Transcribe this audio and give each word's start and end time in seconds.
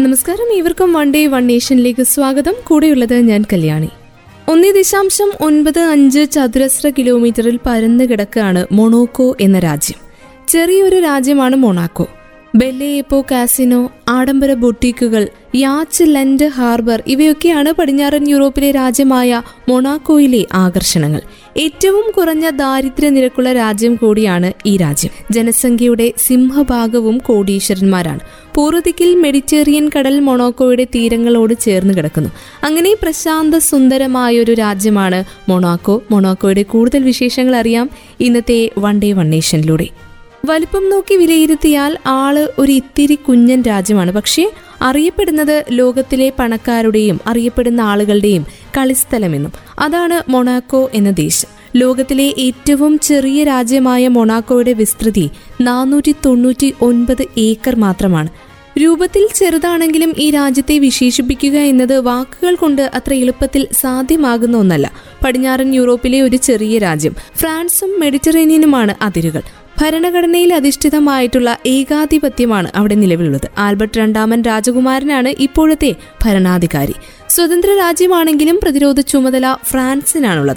നമസ്കാരം. 0.00 0.52
ഇവർക്കും 0.52 0.92
one 0.92 1.12
day 1.12 1.26
one 1.26 1.46
നേഷനിലേക്ക് 1.46 2.02
സ്വാഗതം. 2.02 2.52
കൂടെയുള്ളത് 2.64 3.14
ഞാൻ 3.14 3.44
കല്യാണി. 3.52 3.88
ഒന്നേ 4.48 4.72
ദശാംശം 4.72 5.32
ഒൻപത് 5.40 5.78
അഞ്ച് 5.78 6.30
ചതുരശ്ര 6.30 6.90
കിലോമീറ്ററിൽ 6.90 7.60
പരന്നു 7.66 8.04
കിടക്കുകയാണ് 8.04 8.66
മൊണോക്കോ 8.72 9.36
എന്ന 9.40 9.58
രാജ്യം. 9.58 9.98
ചെറിയൊരു 10.48 10.96
രാജ്യമാണ് 10.96 11.56
മൊണാക്കോ. 11.56 12.08
ബെല്ലേപ്പോ 12.54 13.24
കാസിനോ 13.30 13.90
ആഡംബര 14.08 14.54
ബൊട്ടീക്കുകൾ 14.54 15.28
യാച്ച് 15.54 16.04
ലൻഡ് 16.06 16.46
ഹാർബർ 16.46 17.02
ഇവയൊക്കെയാണ് 17.06 17.72
പടിഞ്ഞാറൻ 17.72 18.28
യൂറോപ്പിലെ 18.28 18.70
രാജ്യമായ 18.70 19.42
മൊണാക്കോയിലെ 19.68 20.46
ആകർഷണങ്ങൾ. 20.52 21.20
ഏറ്റവും 21.56 22.10
കുറഞ്ഞ 22.10 22.50
ദാരിദ്ര്യ 22.50 23.08
നിരക്കുള്ള 23.08 23.52
രാജ്യം 23.52 23.94
കൂടിയാണ് 23.94 24.52
ഈ 24.66 24.76
രാജ്യം. 24.76 25.10
ജനസംഖ്യയുടെ 25.30 26.12
സിംഹഭാഗവും 26.18 27.18
കോടീശ്വരന്മാരാണ്. 27.18 28.20
പൂർവതിക്കിൽ 28.54 29.14
മെഡിറ്റേറിയൻ 29.14 29.90
കടൽ 29.98 30.20
മൊണാക്കോയുടെ 30.20 30.84
തീരങ്ങളോട് 30.84 31.54
ചേർന്ന് 31.60 31.94
കിടക്കുന്നു. 31.94 32.30
അങ്ങനെ 32.64 32.94
പ്രശാന്ത 33.02 33.54
സുന്ദരമായ 33.54 34.38
ഒരു 34.38 34.54
രാജ്യമാണ് 34.54 35.24
മൊണാക്കോ. 35.48 36.02
മൊണാക്കോയുടെ 36.10 36.62
കൂടുതൽ 36.62 37.02
വിശേഷങ്ങൾ 37.02 37.56
അറിയാം 37.56 37.90
ഇന്നത്തെ 38.20 38.70
വൺ 38.78 39.00
ഡേ 39.00 39.12
വൺ 39.12 39.30
നേഷനിലൂടെ. 39.30 40.07
വലിപ്പം 40.48 40.90
നോക്കി 40.90 41.14
വിലയിരുത്തിയാൽ 41.14 41.98
ആൾ 42.06 42.48
ഒരു 42.58 42.72
ഇത്തിരി 42.72 43.14
കുഞ്ഞൻ 43.14 43.62
രാജ്യമാണ്. 43.62 44.12
പക്ഷേ 44.12 44.50
അറിയപ്പെടുന്നത് 44.82 45.64
ലോകത്തിലെ 45.70 46.32
പണക്കാരുടെയും 46.38 47.20
അറിയപ്പെടുന്ന 47.26 47.80
ആളുകളുടെയും 47.80 48.46
കളിസ്ഥലമെന്നും. 48.78 49.52
അതാണ് 49.78 50.30
മൊണാക്കോ 50.30 50.90
എന്ന 50.94 51.10
ദേശം. 51.10 51.48
ലോകത്തിലെ 51.76 52.34
ഏറ്റവും 52.38 52.98
ചെറിയ 52.98 53.44
രാജ്യമായ 53.44 54.08
മൊണാക്കോയുടെ 54.08 54.72
വിസ്തൃതി 54.72 55.30
നാനൂറ്റി 55.60 56.14
തൊണ്ണൂറ്റി 56.26 56.74
ഒൻപത് 56.80 57.26
ഏക്കർ 57.38 57.76
മാത്രമാണ്. 57.76 58.28
രൂപത്തിൽ 58.78 59.28
ചെറുതാണെങ്കിലും 59.34 60.14
ഈ 60.18 60.30
രാജ്യത്തെ 60.30 60.78
വിശേഷിപ്പിക്കുക 60.78 61.58
എന്നത് 61.58 61.98
വാക്കുകൾ 61.98 62.54
കൊണ്ട് 62.54 62.90
അത്ര 62.94 63.14
എളുപ്പത്തിൽ 63.14 63.66
സാധ്യമാകുന്ന 63.72 64.56
ഒന്നല്ല. 64.56 64.92
പടിഞ്ഞാറൻ 65.24 65.74
യൂറോപ്പിലെ 65.74 66.20
ഒരു 66.20 66.36
ചെറിയ 66.36 66.78
രാജ്യം 66.78 67.14
ഫ്രാൻസും 67.36 68.00
മെഡിറ്ററേനിയനുമാണ് 68.00 68.94
അതിരുകൾ. 69.02 69.42
ഭരണഘടനയിൽ 69.80 70.54
അധിഷ്ഠിതമായിട്ടുള്ള 70.54 71.58
ഏകാധിപത്യമാണ് 71.66 72.70
അവിടെ 72.74 72.94
നിലവിലുള്ളത്. 72.94 73.48
ആൽബർട്ട് 73.58 73.98
രണ്ടാമൻ 73.98 74.42
രാജകുമാരനാണ് 74.42 75.34
ഇപ്പോഴത്തെ 75.38 75.94
ഭരണാധികാരി. 76.24 76.94
സ്വതന്ത്ര 77.28 77.76
രാജ്യമാണെങ്കിലും 77.78 78.60
പ്രതിരോധ 78.62 79.00
ചുമതല 79.00 79.56
ഫ്രാൻസിനാണുള്ളത്. 79.64 80.56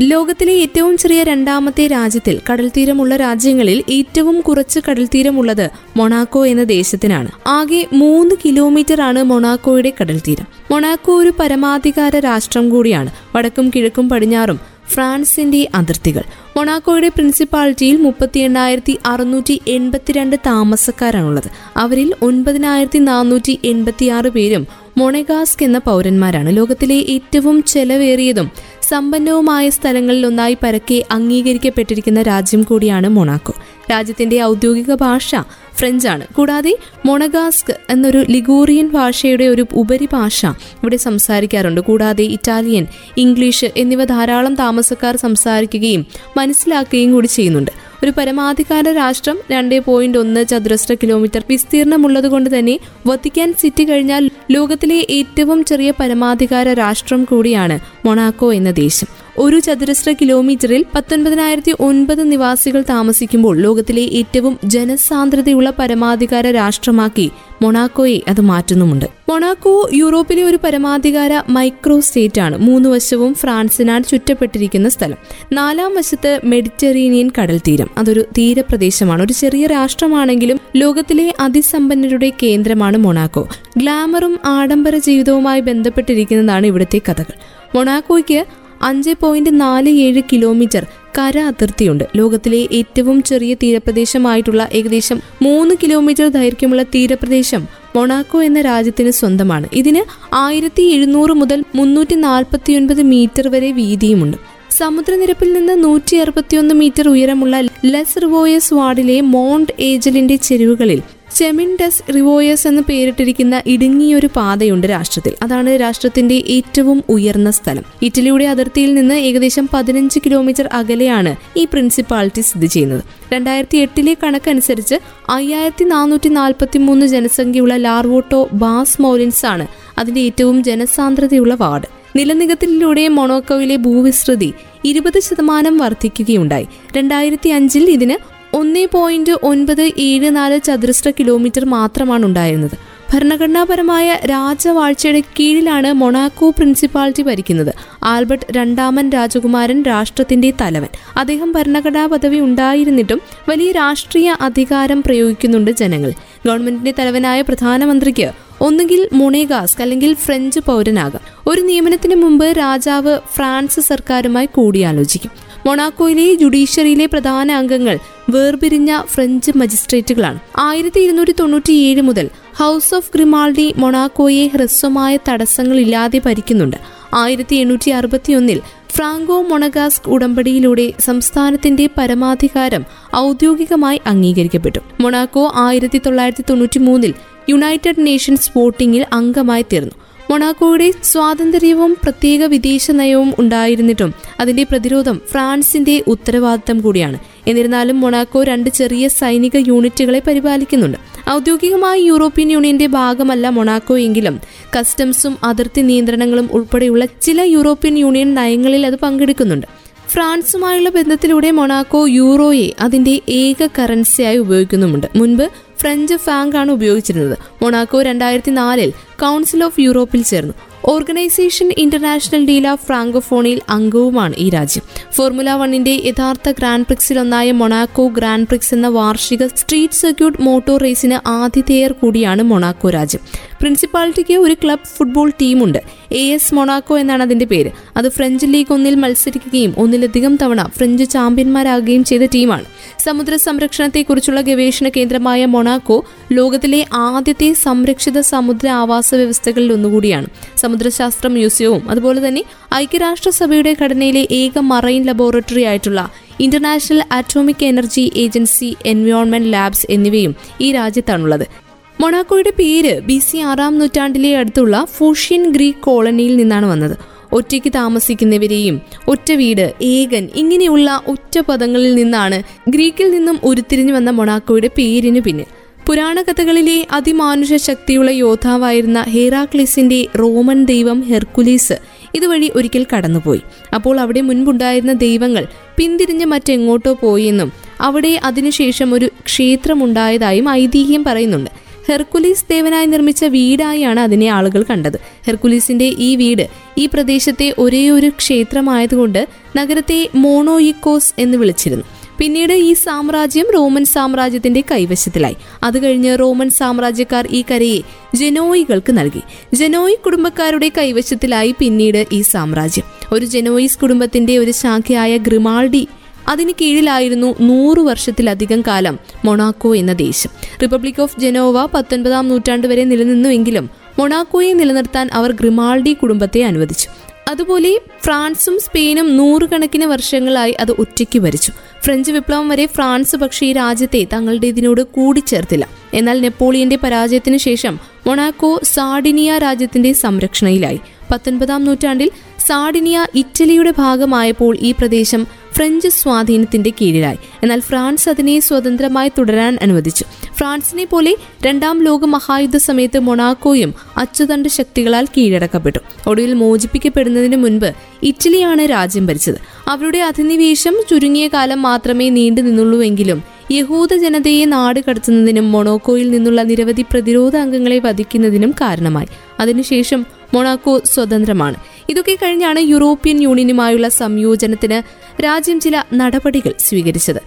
ലോകത്തിലെ 0.00 0.52
ഏറ്റവും 0.52 0.96
ചെറിയ 0.96 1.22
രണ്ടാമത്തെ 1.22 1.86
രാജ്യത്തിൽ 1.86 2.40
കടൽത്തീരമുള്ള 2.52 3.16
രാജ്യങ്ങളിൽ 3.16 3.84
ഏറ്റവും 3.90 4.40
കുറച്ച് 4.40 4.80
കടൽത്തീരമുള്ളത് 4.88 5.70
മൊണാക്കോ 5.96 6.46
എന്ന 6.46 6.64
ദേശത്തിനാണ്. 6.64 7.28
ആകെ 7.46 7.86
മൂന്ന് 7.92 8.34
കിലോമീറ്റർ 8.44 9.00
ആണ് 9.00 9.22
മൊണാക്കോയുടെ 9.22 9.92
കടൽത്തീരം. 10.00 10.46
മൊണാക്കോ 10.70 11.18
ഒരു 11.18 11.32
പരമാധികാര 11.40 12.18
രാഷ്ട്രം 12.18 12.68
കൂടിയാണ്. 12.68 13.10
വടക്കും 13.36 13.70
കിഴക്കും 13.76 14.08
പടിഞ്ഞാറും 14.08 14.60
ഫ്രാൻസിന്റെ 14.88 15.68
അതിർത്തികൾ. 15.74 16.22
മൊണാക്കോയുടെ 16.56 17.08
പ്രിൻസിപ്പാലിറ്റിയിൽ 17.08 17.96
മുപ്പത്തി 17.96 18.40
എണ്ണായിരത്തി 18.40 18.98
അറുന്നൂറ്റി 19.06 19.60
എൺപത്തിരണ്ട് 19.66 20.36
താമസക്കാരാണുള്ളത്. 20.46 21.50
അവരിൽ 21.76 22.14
ഒൻപതിനായിരത്തി 22.22 22.98
നാനൂറ്റി 22.98 23.60
എൺപത്തിയാറ് 23.64 24.28
പേരും 24.28 24.66
മൊണഗാസ്ക് 24.96 25.64
എന്ന 25.64 25.78
പൗരന്മാരാണ്. 25.78 26.56
ലോകത്തിലെ 26.56 26.94
ഏറ്റവും 26.94 27.62
ചെലവേറിയതും 27.62 28.50
സമ്പന്നവുമായ 28.82 29.70
സ്ഥലങ്ങളിൽ 29.70 30.26
ഒന്നായി 30.26 30.56
പരക്കെ 30.62 31.04
അംഗീകരിക്കപ്പെട്ടിരിക്കുന്ന 31.10 32.22
രാജ്യം 32.22 32.62
കൂടിയാണ് 32.62 33.08
മൊണാക്കോ. 33.08 33.54
രാജ്യത്തിന്റെ 33.90 34.42
ഔദ്യോഗിക 34.42 34.94
ഭാഷ 34.94 35.34
ഫ്രഞ്ചാണ്. 35.76 36.26
കൂടാതെ 36.34 36.76
മൊണഗാസ്ക് 37.06 37.74
എന്നൊരു 37.90 38.24
ലിഗോറിയൻ 38.30 38.88
ഭാഷയുടെ 38.88 39.44
ഒരു 39.44 39.66
ഉപരിഭാഷ 39.72 40.46
ഇവിടെ 40.46 40.96
സംസാരിക്കാറുണ്ട്. 40.96 41.80
കൂടാതെ 41.80 42.24
ഇറ്റാലിയൻ 42.24 42.86
ഇംഗ്ലീഷ് 43.16 43.70
എന്നിവ 43.76 44.04
ധാരാളം 44.04 44.54
താമസക്കാർ 44.54 45.16
സംസാരിക്കുകയും 45.16 46.06
മനസ്സിലാക്കുകയും 46.36 47.12
കൂടി 47.12 47.26
ചെയ്യുന്നുണ്ട്. 47.26 47.70
ഒരു 48.04 48.12
പരമാധികാര 48.18 48.88
രാഷ്ട്രം 48.88 49.38
രണ്ടേ 49.50 49.78
പോയിന്റ് 49.78 50.18
ഒന്ന് 50.18 50.46
ചതുരശ്ര 50.46 50.94
കിലോമീറ്റർ 50.94 51.42
വിസ്തീർണമുള്ളത് 51.50 52.28
കൊണ്ട് 52.28 52.58
തന്നെ 52.58 52.78
വത്തിക്കാൻ 53.06 53.54
സിറ്റി 53.60 53.84
കഴിഞ്ഞാൽ 53.84 54.30
ലോകത്തിലെ 54.50 55.06
ഏറ്റവും 55.10 55.64
ചെറിയ 55.64 55.92
പരമാധികാര 56.00 56.72
രാഷ്ട്രം 56.72 57.24
കൂടിയാണ് 57.24 57.80
മൊണാക്കോ 58.06 58.52
എന്ന 58.52 58.70
ദേശം. 58.70 59.21
ഒരു 59.38 59.60
ചതുരശ്ര 59.60 60.12
കിലോമീറ്ററിൽ 60.12 60.84
പത്തൊൻപതിനായിരത്തി 60.94 61.74
ഒൻപത് 61.80 62.32
നിവാസികൾ 62.32 62.84
താമസിക്കുമ്പോൾ 62.88 63.60
ലോകത്തിലെ 63.60 64.02
ഏറ്റവും 64.02 64.58
ജനസാന്ദ്രതയുള്ള 64.64 65.72
പരമാധികാര 65.78 66.50
രാഷ്ട്രമാക്കി 66.50 67.30
മൊണാക്കോയെ 67.62 68.18
അത് 68.28 68.40
മാറ്റുന്നുമുണ്ട്. 68.40 69.04
മൊണാക്കോ 69.28 69.88
യൂറോപ്പിലെ 69.94 70.42
ഒരു 70.42 70.58
പരമാധികാര 70.64 71.42
മൈക്രോ 71.48 72.00
സ്റ്റേറ്റ് 72.00 72.40
ആണ് 72.40 72.58
മൂന്ന് 72.58 72.88
വശവും 72.88 73.34
ഫ്രാൻസിനാൽ 73.34 74.02
ചുറ്റപ്പെട്ടിരിക്കുന്ന 74.02 74.88
സ്ഥലം. 74.88 75.16
നാലാം 75.52 75.94
വശത്ത് 75.94 76.40
മെഡിറ്ററേനിയൻ 76.44 77.30
കടൽ 77.40 77.58
തീരം 77.58 77.90
അതൊരു 77.98 78.24
തീരപ്രദേശമാണ്. 78.38 79.22
ഒരു 79.22 79.32
ചെറിയ 79.32 79.66
രാഷ്ട്രമാണെങ്കിലും 79.66 80.60
ലോകത്തിലെ 80.76 81.34
അതിസമ്പന്നരുടെ 81.40 82.32
കേന്ദ്രമാണ് 82.42 82.96
മൊണാക്കോ. 82.96 83.48
ഗ്ലാമറും 83.78 84.38
ആഡംബര 84.44 84.96
ജീവിതവുമായി 84.96 85.60
ബന്ധപ്പെട്ടിരിക്കുന്നതാണ് 85.60 86.66
ഇവിടുത്തെ 86.66 87.00
കഥകൾ. 87.08 87.32
മൊണാക്കോയ്ക്ക് 87.74 88.44
അഞ്ച് 88.82 89.10
പോയിന്റ് 89.20 89.60
നാല് 89.60 89.88
ഏഴ് 89.88 90.22
കിലോമീറ്റർ 90.32 90.86
കര 91.18 91.38
അതിർത്തിയുണ്ട്. 91.38 92.04
ലോകത്തിലെ 92.16 92.68
ഏറ്റവും 92.72 93.22
ചെറിയ 93.22 93.54
തീരപ്രദേശമായിട്ടുള്ള 93.54 94.68
ഏകദേശം 94.72 95.20
മൂന്ന് 95.42 95.74
കിലോമീറ്റർ 95.82 96.28
ദൈർഘ്യമുള്ള 96.28 96.82
തീരപ്രദേശം 96.82 97.68
മൊണാക്കോ 97.96 98.42
എന്ന 98.42 98.60
രാജ്യത്തിന് 98.60 99.10
സ്വന്തമാണ്. 99.10 99.68
ഇതിന് 99.72 100.34
ആയിരത്തി 100.34 100.82
എഴുന്നൂറ് 100.82 101.30
മുതൽ 101.30 101.64
മുന്നൂറ്റി 101.74 102.14
നാൽപ്പത്തിയൊൻപത് 102.14 103.02
മീറ്റർ 103.02 103.48
വരെ 103.48 103.72
വീതിയുമുണ്ട്. 103.72 104.36
സമുദ്രനിരപ്പിൽ 104.70 105.52
നിന്ന് 105.52 105.84
നൂറ്റി 105.84 106.16
അറുപത്തിയൊന്ന് 106.16 106.74
മീറ്റർ 106.74 107.08
ഉയരമുള്ള 107.08 107.60
ലെസ് 107.84 108.22
റിവോയസ് 108.22 108.74
വാർഡിലെ 108.74 109.20
മോണ്ട് 109.20 109.72
ഏജലിന്റെ 109.80 110.36
ചെരുവുകളിൽ 110.36 111.02
ചെമിൻഡസ് 111.36 112.14
റിവോയസ് 112.14 112.68
എന്ന് 112.68 112.82
പേരിട്ടിരിക്കുന്ന 112.88 113.62
ഇടുങ്ങിയൊരു 113.66 114.28
പാതയുണ്ട് 114.36 114.86
രാഷ്ട്രത്തിൽ. 114.86 115.34
അതാണ് 115.42 115.80
രാഷ്ട്രത്തിന്റെ 115.80 116.34
ഏറ്റവും 116.34 117.04
ഉയർന്ന 117.08 117.50
സ്ഥലം. 117.50 117.82
ഇറ്റലിയുടെ 118.02 118.44
അതിർത്തിയിൽ 118.44 118.94
നിന്ന് 118.94 119.14
ഏകദേശം 119.14 119.68
പതിനഞ്ച് 119.72 120.20
കിലോമീറ്റർ 120.26 120.68
അകലെയാണ് 120.72 121.36
ഈ 121.56 121.64
പ്രിൻസിപ്പാലിറ്റി 121.64 122.40
സ്ഥിതി 122.40 122.66
ചെയ്യുന്നത്. 122.66 123.02
രണ്ടായിരത്തി 123.32 123.78
എട്ടിലെ 123.78 124.16
കണക്കനുസരിച്ച് 124.22 124.94
അയ്യായിരത്തി 125.28 125.84
നാനൂറ്റി 125.84 126.28
നാൽപ്പത്തി 126.28 126.78
മൂന്ന് 126.78 127.06
ജനസംഖ്യയുള്ള 127.06 127.76
ലാർവോട്ടോ 127.76 128.48
ബാസ് 128.52 129.02
മൗലിൻസ് 129.02 129.46
ആണ് 129.46 129.66
അതിന്റെ 129.98 130.20
ഏറ്റവും 130.20 130.64
ജനസാന്ദ്രതയുള്ള 130.64 131.54
വാർഡ്. 131.54 131.86
നിലനികത്തിലൂടെ 132.16 133.08
മൊണോക്കോയിലെ 133.08 133.76
ഭൂവിസ്തൃതി 133.76 134.52
ഇരുപത് 134.84 135.20
ശതമാനം 135.20 135.78
വർദ്ധിക്കുകയുണ്ടായി. 135.78 136.66
രണ്ടായിരത്തി 136.96 137.48
അഞ്ചിൽ 137.48 137.90
ഇതിന് 137.90 138.41
ഒന്നേ 138.54 138.84
പോയിന്റ് 138.84 139.32
ഒൻപത് 139.42 139.92
ഏഴ് 139.98 140.36
നാല് 140.36 140.60
ചതുരശ്ര 140.64 141.10
കിലോമീറ്റർ 141.10 141.64
മാത്രമാണ് 141.64 142.26
ഉണ്ടായിരുന്നത്. 142.26 142.78
ഭരണഘടനാപരമായ 143.14 144.18
രാജവാഴ്ചയുടെ 144.24 145.22
കീഴിലാണ് 145.40 145.92
മൊണാക്കോ 145.92 146.50
പ്രിൻസിപ്പാലിറ്റി 146.50 147.22
ഭരിക്കുന്നത്. 147.22 147.74
ആൽബർട്ട് 148.04 148.46
രണ്ടാമൻ 148.50 149.10
രാജകുമാരൻ 149.10 149.82
രാഷ്ട്രത്തിന്റെ 149.82 150.52
തലവൻ. 150.60 150.88
അദ്ദേഹം 151.16 151.52
ഭരണഘടനാ 151.52 152.06
പദവി 152.06 152.40
ഉണ്ടായിരുന്നിട്ടും 152.40 153.20
വലിയ 153.48 153.72
രാഷ്ട്രീയ 153.72 154.36
അധികാരം 154.40 155.02
പ്രയോഗിക്കുന്നുണ്ട് 155.02 155.70
ജനങ്ങൾ. 155.70 156.12
ഗവൺമെന്റിന്റെ 156.46 156.94
തലവനായ 156.98 157.40
പ്രധാനമന്ത്രിക്ക് 157.40 158.30
ഒന്നുകിൽ 158.60 159.08
മൊണേഗാസ്ക് 159.12 159.82
അല്ലെങ്കിൽ 159.82 160.14
ഫ്രഞ്ച് 160.14 160.60
പൗരനാകാം. 160.60 161.20
ഒരു 161.46 161.60
നിയമനത്തിന് 161.60 162.14
മുമ്പ് 162.14 162.46
രാജാവ് 162.58 163.18
ഫ്രാൻസ് 163.36 163.80
സർക്കാരുമായി 163.80 164.46
കൂടിയാലോചിക്കും. 164.46 165.30
മൊണാക്കോയിലെ 165.66 166.34
ജുഡീഷ്യറിയിലെ 166.34 167.06
പ്രധാന 167.06 167.52
അംഗങ്ങൾ 167.52 167.98
വേർപിരിഞ്ഞ 168.32 169.00
ഫ്രഞ്ച് 169.06 169.50
മജിസ്ട്രേറ്റുകളാണ്. 169.56 170.38
ആയിരത്തി 170.58 171.00
ഇരുന്നൂറ്റി 171.00 171.34
തൊണ്ണൂറ്റിയേഴ് 171.40 172.02
മുതൽ 172.02 172.30
ഹൗസ് 172.58 172.94
ഓഫ് 172.94 173.10
ഗ്രിമാൾഡി 173.14 173.74
മൊണാക്കോയെ 173.78 174.46
ഹ്രസ്വമായ 174.46 175.18
തടസ്സങ്ങളില്ലാതെ 175.28 176.20
ഭരിക്കുന്നുണ്ട്. 176.26 176.76
ആയിരത്തി 177.14 177.56
എണ്ണൂറ്റി 177.56 177.90
അറുപത്തിയൊന്നിൽ 177.90 178.60
ഫ്രാങ്കോ 178.88 179.42
മൊണഗാസ്ക് 179.42 180.08
ഉടമ്പടിയിലൂടെ 180.08 180.92
സംസ്ഥാനത്തിന്റെ 181.00 181.88
പരമാധികാരം 181.98 182.84
ഔദ്യോഗികമായി 183.16 184.00
അംഗീകരിക്കപ്പെട്ടു. 184.06 184.78
മൊണാക്കോ 185.00 185.52
ആയിരത്തി 185.56 186.00
തൊള്ളായിരത്തി 186.06 186.44
തൊണ്ണൂറ്റി 186.50 186.78
മൂന്നിൽ 186.78 187.14
യുണൈറ്റഡ് 187.48 188.06
നേഷൻസ് 188.06 188.50
വോട്ടിംഗിൽ 188.56 189.06
അംഗമായി 189.12 189.64
തീർന്നു. 189.72 189.92
മൊണാക്കോയുടെ 190.32 190.92
സ്വാതന്ത്ര്യവും 191.04 191.96
പ്രത്യേക 192.02 192.44
വിദേശ 192.44 192.90
നയവും 192.90 193.34
ഉണ്ടായിരുന്നിട്ടും 193.38 194.14
അതിന്റെ 194.40 194.62
പ്രതിരോധം 194.62 195.20
ഫ്രാൻസിന്റെ 195.30 196.02
ഉത്തരവാദിത്തം 196.06 196.80
കൂടിയാണ്. 196.80 197.18
എന്നിരുന്നാലും 197.46 198.00
മൊണാക്കോ 198.00 198.42
രണ്ട് 198.42 198.70
ചെറിയ 198.70 199.08
സൈനിക 199.08 199.50
യൂണിറ്റുകളെ 199.56 200.22
പരിപാലിക്കുന്നുണ്ട്. 200.26 200.98
ഔദ്യോഗികമായി 201.30 202.02
യൂറോപ്യൻ 202.02 202.52
യൂണിയന്റെ 202.52 202.86
ഭാഗമല്ല 202.86 203.48
മൊണാക്കോ 203.48 203.98
എങ്കിലും 203.98 204.40
കസ്റ്റംസും 204.78 205.36
അതിർത്തി 205.44 205.80
നിയന്ത്രണങ്ങളും 205.80 206.48
ഉൾപ്പെടെയുള്ള 206.52 207.04
ചില 207.22 207.40
യൂറോപ്യൻ 207.40 207.98
യൂണിയൻ 207.98 208.34
നയങ്ങളിൽ 208.34 208.86
അത് 208.86 208.96
പങ്കെടുക്കുന്നുണ്ട്. 208.96 209.66
ഫ്രാൻസുമായുള്ള 210.08 210.88
ബന്ധത്തിലൂടെ 210.88 211.50
മൊണാക്കോ 211.50 212.06
യൂറോയെ 212.06 212.70
അതിന്റെ 212.80 213.20
ഏക 213.28 213.68
കറൻസിയായി 213.78 214.36
ഉപയോഗിക്കുന്നുമുണ്ട്. 214.36 215.06
മുൻപ് 215.14 215.48
ഫ്രഞ്ച് 215.82 216.14
ഫാങ്ക് 216.14 216.56
ആണ് 216.56 216.70
ഉപയോഗിച്ചിരുന്നത്. 216.72 217.38
മൊണാക്കോ 217.62 218.02
രണ്ടായിരത്തി 218.02 218.50
നാലിൽ 218.50 218.92
കൗൺസിൽ 219.20 219.64
ഓഫ് 219.64 219.80
യൂറോപ്പിൽ 219.80 220.22
ചേർന്നു. 220.22 220.54
ഓർഗനൈസേഷൻ 220.84 221.72
ഇന്റർനാഷണൽ 221.78 222.46
ഡീൽ 222.46 222.68
ഓഫ് 222.68 222.86
ഫ്രാങ്കോഫോണിയിൽ 222.86 223.60
അംഗവുമാണ് 223.68 224.34
ഈ 224.38 224.50
രാജ്യം. 224.50 224.84
ഫോർമുല 225.12 225.50
വണ്ണിന്റെ 225.50 226.02
യഥാർത്ഥ 226.04 226.50
ഗ്രാൻഡ് 226.50 226.86
പ്രിക്സിലൊന്നായ 226.86 227.52
മൊണാക്കോ 227.52 228.08
ഗ്രാൻഡ് 228.08 228.46
പ്രിക്സ് 228.46 228.74
എന്ന 228.74 228.88
വാർഷിക 228.88 229.46
സ്ട്രീറ്റ് 229.46 229.94
സർക്യൂട്ട് 229.94 230.42
മോട്ടോർ 230.42 230.82
റേസിന് 230.82 231.28
ആതിഥേയർ 231.28 231.92
കൂടിയാണ് 231.92 232.42
മൊണാക്കോ 232.42 232.90
രാജ്യം. 232.90 233.20
പ്രിൻസിപ്പാലിറ്റിക്ക് 233.60 234.34
ഒരു 234.34 234.56
ക്ലബ് 234.64 234.88
ഫുട്ബോൾ 234.96 235.30
ടീമുണ്ട്. 235.30 235.78
എ 236.12 236.22
എസ് 236.34 236.54
മൊണാക്കോ 236.54 236.98
എന്നാണ് 236.98 237.22
അതിന്റെ 237.22 237.44
പേര്. 237.44 237.70
അത് 237.96 238.08
ഫ്രഞ്ച് 238.08 238.46
ലീഗ് 238.46 238.72
ഒന്നിൽ 238.72 238.94
മത്സരിക്കുകയും 238.94 239.74
ഒന്നിലധികം 239.78 240.36
തവണ 240.42 240.62
ഫ്രഞ്ച് 240.76 241.04
ചാമ്പ്യന്മാരാകുകയും 241.10 242.04
ചെയ്ത 242.04 242.22
ടീമാണ്. 242.34 242.64
സമുദ്ര 242.98 243.36
സംരക്ഷണത്തെക്കുറിച്ചുള്ള 243.36 244.40
ഗവേഷണ 244.40 244.88
കേന്ദ്രമായ 244.88 245.46
മൊണാക്കോ 245.46 245.98
ലോകത്തിലെ 246.32 246.86
ആദ്യത്തെ 246.92 247.52
സംരക്ഷിത 247.52 248.20
സമുദ്ര 248.20 248.68
ആവാസ 248.68 249.14
വ്യവസ്ഥകളിൽ 249.14 249.72
ഒന്നുകൂടിയാണ്. 249.72 250.28
സമുദ്രശാസ്ത്ര 250.56 251.28
മ്യൂസിയവും 251.28 251.90
അതുപോലെ 251.90 252.28
തന്നെ 252.28 252.44
ഐക്യരാഷ്ട്രസഭയുടെ 252.74 253.76
ഘടനയിലെ 253.82 254.28
ഏക 254.30 254.58
മറൈൻ 254.58 255.02
ലബോറട്ടറി 255.02 255.62
ആയിട്ടുള്ള 255.62 256.10
international 256.40 257.02
atomic 257.12 257.64
energy 257.64 258.12
agency 258.16 258.76
environment 258.86 259.52
labs 259.52 259.86
എന്നിവയും 259.90 260.36
ഈ 260.60 260.72
രാജ്യത്താണുള്ളത്. 260.72 261.71
മൊണാക്കോയുടെ 262.02 262.50
പേര് 262.50 263.00
ബി 263.00 263.18
സി 263.18 263.36
ആറാം 263.36 263.78
നൂറ്റാണ്ടിലെ 263.78 264.36
അടുത്തുള്ള 264.36 264.76
ഫൂഷ്യൻ 264.96 265.42
ഗ്രീക്ക് 265.50 265.78
കോളനിയിൽ 265.78 266.36
നിന്നാണ് 266.36 266.66
വന്നത്. 266.66 266.96
ഒറ്റയ്ക്ക് 267.32 267.72
താമസിക്കുന്നവരെയും 267.74 268.80
ഒറ്റ 269.08 269.32
വീട് 269.32 269.72
ഏകൻ 269.82 270.28
ഇങ്ങനെയുള്ള 270.34 271.02
ഒറ്റ 271.08 271.38
പദങ്ങളിൽ 271.38 271.94
നിന്നാണ് 271.94 272.42
ഗ്രീക്കിൽ 272.68 273.10
നിന്നും 273.10 273.38
ഉരുത്തിരിഞ്ഞു 273.44 273.92
വന്ന 273.92 274.10
മൊണാക്കോയുടെ 274.10 274.70
പേരിനു 274.78 275.20
പിന്നിൽ. 275.20 275.46
പുരാണ 275.86 276.22
കഥകളിലെ 276.22 276.86
അതിമാനുഷ 276.92 277.52
ശക്തിയുള്ള 277.52 278.10
യോദ്ധാവായിരുന്ന 278.10 279.00
ഹേറാക്ലിസിന്റെ 279.08 280.06
റോമൻ 280.18 280.64
ദൈവം 280.64 281.00
ഹെർക്കുലീസ് 281.00 281.76
ഇതുവഴി 282.14 282.52
ഒരിക്കൽ 282.54 282.86
കടന്നുപോയി. 282.92 283.42
അപ്പോൾ 283.74 284.00
അവിടെ 284.00 284.20
മുൻപുണ്ടായിരുന്ന 284.20 284.92
ദൈവങ്ങൾ 284.92 285.46
പിന്തിരിഞ്ഞ് 285.76 286.24
മറ്റെങ്ങോട്ടോ 286.24 286.92
പോയെന്നും 286.92 287.52
അവിടെ 287.80 288.20
അതിനുശേഷം 288.24 288.94
ഒരു 288.94 289.10
ക്ഷേത്രമുണ്ടായതായും 289.26 290.48
ഐതിഹ്യം 290.48 291.04
പറയുന്നുണ്ട്. 291.04 291.50
ഹെർക്കുലീസ് 291.88 292.44
ദേവനായി 292.50 292.86
നിർമ്മിച്ച 292.86 293.24
വീടായാണ് 293.24 294.00
അതിനെ 294.00 294.26
ആളുകൾ 294.26 294.64
കണ്ടത്. 294.70 295.00
ഹെർക്കുലീസിന്റെ 295.26 295.84
ഈ 295.84 296.16
വീട് 296.16 296.48
ഈ 296.78 296.86
പ്രദേശത്തെ 296.86 297.54
ഒരേ 297.58 297.90
ഒരു 297.90 298.08
ക്ഷേത്രമായതുകൊണ്ട് 298.08 299.28
നഗരത്തെ 299.56 300.08
മോണോയിക്കോസ് 300.14 301.14
എന്ന് 301.18 301.38
വിളിച്ചിരുന്നു. 301.38 301.84
പിന്നീട് 302.18 302.52
ഈ 302.52 302.72
സാമ്രാജ്യം 302.72 303.46
റോമൻ 303.54 303.84
സാമ്രാജ്യത്തിന്റെ 303.84 304.64
കൈവശത്തിലായി. 304.70 305.36
അത് 305.62 305.82
കഴിഞ്ഞ് 305.82 306.18
റോമൻ 306.20 306.50
സാമ്രാജ്യക്കാർ 306.50 307.28
ഈ 307.30 307.44
കരയെ 307.50 307.80
ജനോയികൾക്ക് 308.14 308.98
നൽകി. 308.98 309.20
ജനോയി 309.54 309.94
കുടുംബക്കാരുടെ 309.94 310.72
കൈവശത്തിലായി 310.78 311.54
പിന്നീട് 311.58 312.06
ഈ 312.12 312.22
സാമ്രാജ്യം. 312.22 312.84
ഒരു 313.12 313.26
ജനോയിസ് 313.26 313.78
കുടുംബത്തിന്റെ 313.78 314.38
ഒരു 314.38 314.50
ശാഖയായ 314.50 315.16
ഗ്രിമാൾഡി 315.16 315.88
അതിന് 316.28 316.52
കീഴിലായിരുന്നു 316.60 317.34
നൂറു 317.40 317.80
വർഷത്തിലധികം 317.80 318.60
കാലം 318.60 318.98
മൊണാക്കോ 319.24 319.76
എന്ന 319.76 319.92
ദേശം. 319.92 320.30
റിപ്പബ്ലിക് 320.62 321.02
ഓഫ് 321.02 321.20
ജനോവ 321.20 321.66
പത്തൊൻപതാം 321.66 322.28
നൂറ്റാണ്ട് 322.28 322.66
വരെ 322.66 322.84
നിലനിന്നുവെങ്കിലും 322.84 323.70
മൊണാക്കോയെ 323.98 324.52
നിലനിർത്താൻ 324.52 325.08
അവർ 325.12 325.32
ഗ്രിമാൾഡി 325.32 325.92
കുടുംബത്തെ 325.92 326.42
അനുവദിച്ചു. 326.42 326.88
അതുപോലെ 327.30 327.80
ഫ്രാൻസും 328.04 328.60
സ്പെയിനും 328.60 329.16
നൂറുകണക്കിന് 329.16 329.84
വർഷങ്ങളായി 329.84 330.52
അത് 330.52 330.72
ഒറ്റയ്ക്ക് 330.72 331.18
ഭരിച്ചു. 331.18 331.52
ഫ്രഞ്ച് 331.84 332.12
വിപ്ലവം 332.12 332.48
വരെ 332.48 332.66
ഫ്രാൻസ് 332.66 333.16
പക്ഷേ 333.16 333.46
ഈ 333.46 333.52
രാജ്യത്തെ 333.52 334.06
തങ്ങളുടെ 334.12 334.46
ഇതിനോട് 334.46 334.82
കൂടിച്ചേർത്തില്ല. 334.82 335.68
എന്നാൽ 335.94 336.20
നെപ്പോളിയന്റെ 336.20 336.76
പരാജയത്തിനു 336.76 337.36
ശേഷം 337.36 337.80
മൊണാക്കോ 338.06 338.60
സാഡിനിയ 338.62 339.38
രാജ്യത്തിന്റെ 339.38 339.92
സംരക്ഷണയിലായി. 339.92 340.80
പത്തൊൻപതാം 341.10 341.64
നൂറ്റാണ്ടിൽ 341.64 342.10
സാഡിനിയ 342.46 343.06
ഇറ്റലിയുടെ 343.14 343.72
ഭാഗമായപ്പോൾ 343.78 344.56
ഈ 344.60 344.72
പ്രദേശം 344.72 345.26
ഫ്രഞ്ച് 345.56 345.88
സ്വാധീനത്തിന്റെ 345.88 346.70
കീഴിലായി. 346.70 347.16
എന്നാൽ 347.42 347.60
ഫ്രാൻസ് 347.60 348.08
അതിനെ 348.08 348.40
സ്വതന്ത്രമായി 348.40 349.12
തുടരാൻ 349.18 349.58
അനുവദിച്ചു. 349.62 350.04
ഫ്രാൻസിനെ 350.38 350.84
പോലെ 350.84 351.16
രണ്ടാം 351.46 351.84
ലോക 351.84 352.04
മഹായുദ്ധ 352.04 352.56
സമയത്ത് 352.56 352.98
മൊണാക്കോയും 352.98 353.74
അച്ചുതണ്ട് 353.96 354.48
ശക്തികളാൽ 354.48 355.04
കീഴടക്കപ്പെട്ടു. 355.04 355.78
ഒടുവിൽ 356.06 356.32
മോചിപ്പിക്കപ്പെടുന്നതിന് 356.32 357.36
മുൻപ് 357.36 357.72
ഇറ്റലിയാണ് 358.02 358.70
രാജ്യം 358.70 359.06
ഭരിച്ചത്. 359.06 359.34
അവരുടെ 359.68 359.98
അധിനിവേശം 359.98 360.76
ചുരുങ്ങിയ 360.90 361.28
കാലം 361.28 361.62
മാത്രമേ 361.62 362.08
നീണ്ടു 362.08 362.40
നിന്നുള്ളൂവെങ്കിലും 362.40 363.22
യഹൂദ 363.52 363.94
ജനതയെ 363.94 364.44
നാട് 364.44 364.80
കടത്തുന്നതിനും 364.88 365.52
മൊണോക്കോയിൽ 365.52 366.10
നിന്നുള്ള 366.10 366.42
നിരവധി 366.42 366.82
പ്രതിരോധ 366.82 367.36
അംഗങ്ങളെ 367.36 367.78
വധിക്കുന്നതിനും 367.78 368.50
കാരണമായി. 368.50 369.06
അതിനുശേഷം 369.40 370.06
മൊണാക്കോ 370.34 370.80
സ്വതന്ത്രമാണ്. 370.84 371.54
ഇതൊക്കെ 371.90 372.18
കഴിഞ്ഞാണ് 372.22 372.60
യൂറോപ്യൻ 372.60 373.22
യൂണിയനുമായുള്ള 373.22 373.88
സംയോജനത്തിന് 373.88 374.82
രാജ്യം 375.22 375.60
ചില 375.60 375.84
നടപടികൾ 375.94 376.54
സ്വീകരിച്ചത്. 376.58 377.20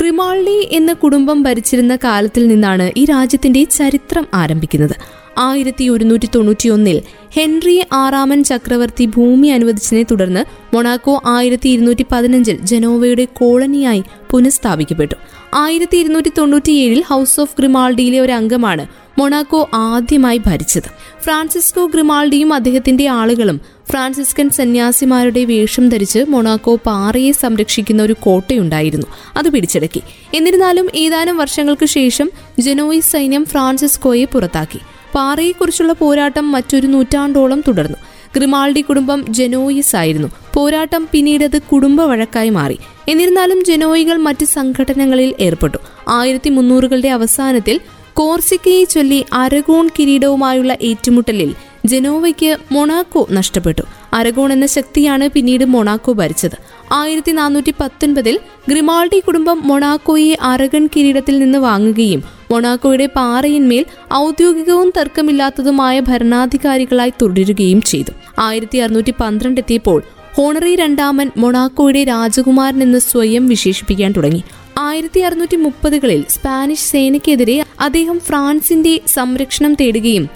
ക്രിമാൾഡി 0.00 0.68
എന്ന 0.72 0.92
കുടുംബം 0.92 1.42
ഭരിച്ചിരുന്ന 1.42 1.96
കാലത്തിൽ 1.96 2.48
നിന്നാണ് 2.48 2.92
ഈ 2.96 3.04
രാജ്യത്തിന്റെ 3.04 3.64
ചരിത്രം 3.64 4.26
ആരംഭിക്കുന്നത്. 4.34 5.24
ആയിരത്തി 5.38 5.88
ഒരുന്നൂറ്റി 5.88 6.28
തൊണ്ണൂറ്റിയൊന്നിൽ 6.34 7.02
ഹെൻറി 7.36 7.82
ആറാമൻ 7.92 8.44
ചക്രവർത്തി 8.44 9.04
ഭൂമി 9.06 9.48
അനുവദിച്ചതിനെ 9.48 10.02
തുടർന്ന് 10.02 10.44
മൊണാക്കോ 10.76 11.22
ആയിരത്തി 11.26 11.68
ഇരുന്നൂറ്റി 11.68 12.06
പതിനഞ്ചിൽ 12.12 12.58
ജനോവയുടെ 12.62 13.24
കോളനിയായി 13.24 14.04
പുനഃസ്ഥാപിക്കപ്പെട്ടു. 14.30 15.14
ആയിരത്തി 15.54 15.96
ഇരുന്നൂറ്റി 15.96 16.32
തൊണ്ണൂറ്റിയേഴിൽ 16.38 17.02
ഹൗസ് 17.02 17.40
ഓഫ് 17.40 17.56
ഗ്രിമാൾഡിയിലെ 17.58 18.20
ഒരു 18.20 18.32
അംഗമാണ് 18.32 19.03
മൊണാക്കോ 19.18 19.70
ആദ്യമായി 19.74 20.40
ഭരിച്ചത്. 20.46 20.90
ഫ്രാൻസിസ്കോ 21.24 21.86
ഗ്രിമാൾഡിയും 21.86 22.54
അദ്ദേഹത്തിന്റെ 22.54 23.08
ആളുകളും 23.08 23.60
ഫ്രാൻസിസ്കൻ 23.90 24.50
സന്യാസിമാരുടെ 24.50 25.44
വേഷം 25.44 25.88
ധരിച്ച് 25.88 26.24
മൊണാക്കോ 26.28 26.76
പാറയെ 26.76 27.32
സംരക്ഷിക്കുന്ന 27.32 28.02
ഒരു 28.02 28.12
കോട്ടയുണ്ടായിരുന്നു. 28.12 29.06
അത് 29.36 29.50
പിടിച്ചെടുക്കി. 29.50 30.02
എന്നിരുന്നാലും 30.34 30.88
ഏതാനും 30.94 31.36
വർഷങ്ങൾക്ക് 31.36 31.86
ശേഷം 31.86 32.30
ജനോയി 32.58 33.00
സൈന്യം 33.00 33.44
ഫ്രാൻസിസ്കോയെ 33.44 34.24
പുറത്താക്കി. 34.24 34.78
പാറയെക്കുറിച്ചുള്ള 35.14 35.92
പോരാട്ടം 35.92 36.52
മറ്റൊരു 36.52 36.86
നൂറ്റാണ്ടോളം 36.86 37.60
തുടർന്നു. 37.60 37.96
ഗ്രിമാൾഡി 38.36 38.80
കുടുംബം 38.80 39.24
ജനോയിസ് 39.28 39.96
ആയിരുന്നു 39.96 40.28
പോരാട്ടം 40.54 41.08
പിന്നീട് 41.12 41.44
അത് 41.44 41.62
കുടുംബ 41.62 42.02
വഴക്കായി 42.02 42.50
മാറി. 42.50 42.78
എന്നിരുന്നാലും 43.08 43.64
ജനോയികൾ 43.64 44.16
മറ്റ് 44.16 44.44
സംഘടനകളിൽ 44.44 45.34
ഏർപ്പെട്ടു. 45.40 45.78
ആയിരത്തി 46.08 46.50
മുന്നൂറുകളുടെ 46.50 47.08
അവസാനത്തിൽ 47.08 47.80
കോർസിക്കയെ 48.16 48.84
ചൊല്ലി 48.84 49.24
അരഗോൺ 49.32 49.90
കിരീടവുമായുള്ള 49.98 50.76
ഏറ്റുമുട്ടലിൽ 50.82 51.54
ജനോവയ്ക്ക് 51.84 52.56
മൊണാക്കോ 52.72 53.26
നഷ്ടപ്പെട്ടു. 53.30 53.82
അരഗോൺ 54.12 54.52
എന്ന 54.52 54.66
ശക്തിയാണ് 54.66 55.28
പിന്നീട് 55.28 55.64
മൊണാക്കോ 55.64 56.12
ഭരിച്ചത്. 56.12 56.56
ആയിരത്തി 56.92 57.32
നാനൂറ്റി 57.32 57.74
പത്തൊൻപതിൽ 57.80 58.38
ഗ്രിമാൾഡി 58.68 59.18
കുടുംബം 59.18 59.62
മൊണാക്കോയെ 59.64 60.36
അരഗൺ 60.42 60.88
കിരീടത്തിൽ 60.96 61.38
നിന്ന് 61.38 61.58
വാങ്ങുകയും 61.58 62.22
മൊണാക്കോയുടെ 62.50 63.06
പാറയിന്മേൽ 63.16 63.84
ഔദ്യോഗികവും 64.14 64.92
തർക്കമില്ലാത്തതുമായ 64.96 66.00
ഭരണാധികാരികളായി 66.00 67.12
തുടരുകയും 67.22 67.82
ചെയ്തു. 67.82 68.10
ആയിരത്തി 68.38 68.78
അറുന്നൂറ്റി 68.78 69.14
പന്ത്രണ്ട് 69.20 69.60
എത്തിയപ്പോൾ 69.60 70.02
ഹോണറി 70.34 70.76
രണ്ടാമൻ 70.76 71.30
മൊണാക്കോയുടെ 71.36 72.04
രാജകുമാരൻ 72.04 72.82
എന്ന് 72.82 72.98
സ്വയം 72.98 73.48
വിശേഷിപ്പിക്കാൻ 73.48 74.12
തുടങ്ങി. 74.12 74.44
ആയിരത്തി 74.78 75.20
അറുന്നൂറ്റി 75.20 75.56
മുപ്പതുകളിൽ 75.56 76.24
സ്പാനിഷ് 76.28 76.90
സേനയ്ക്കെതിരെ 76.90 77.64
അദ്ദേഹം 77.80 78.20
ഫ്രാൻസിന്റെ 78.20 79.00
സംരക്ഷണം 79.08 79.74
തേടുകയും 79.74 80.28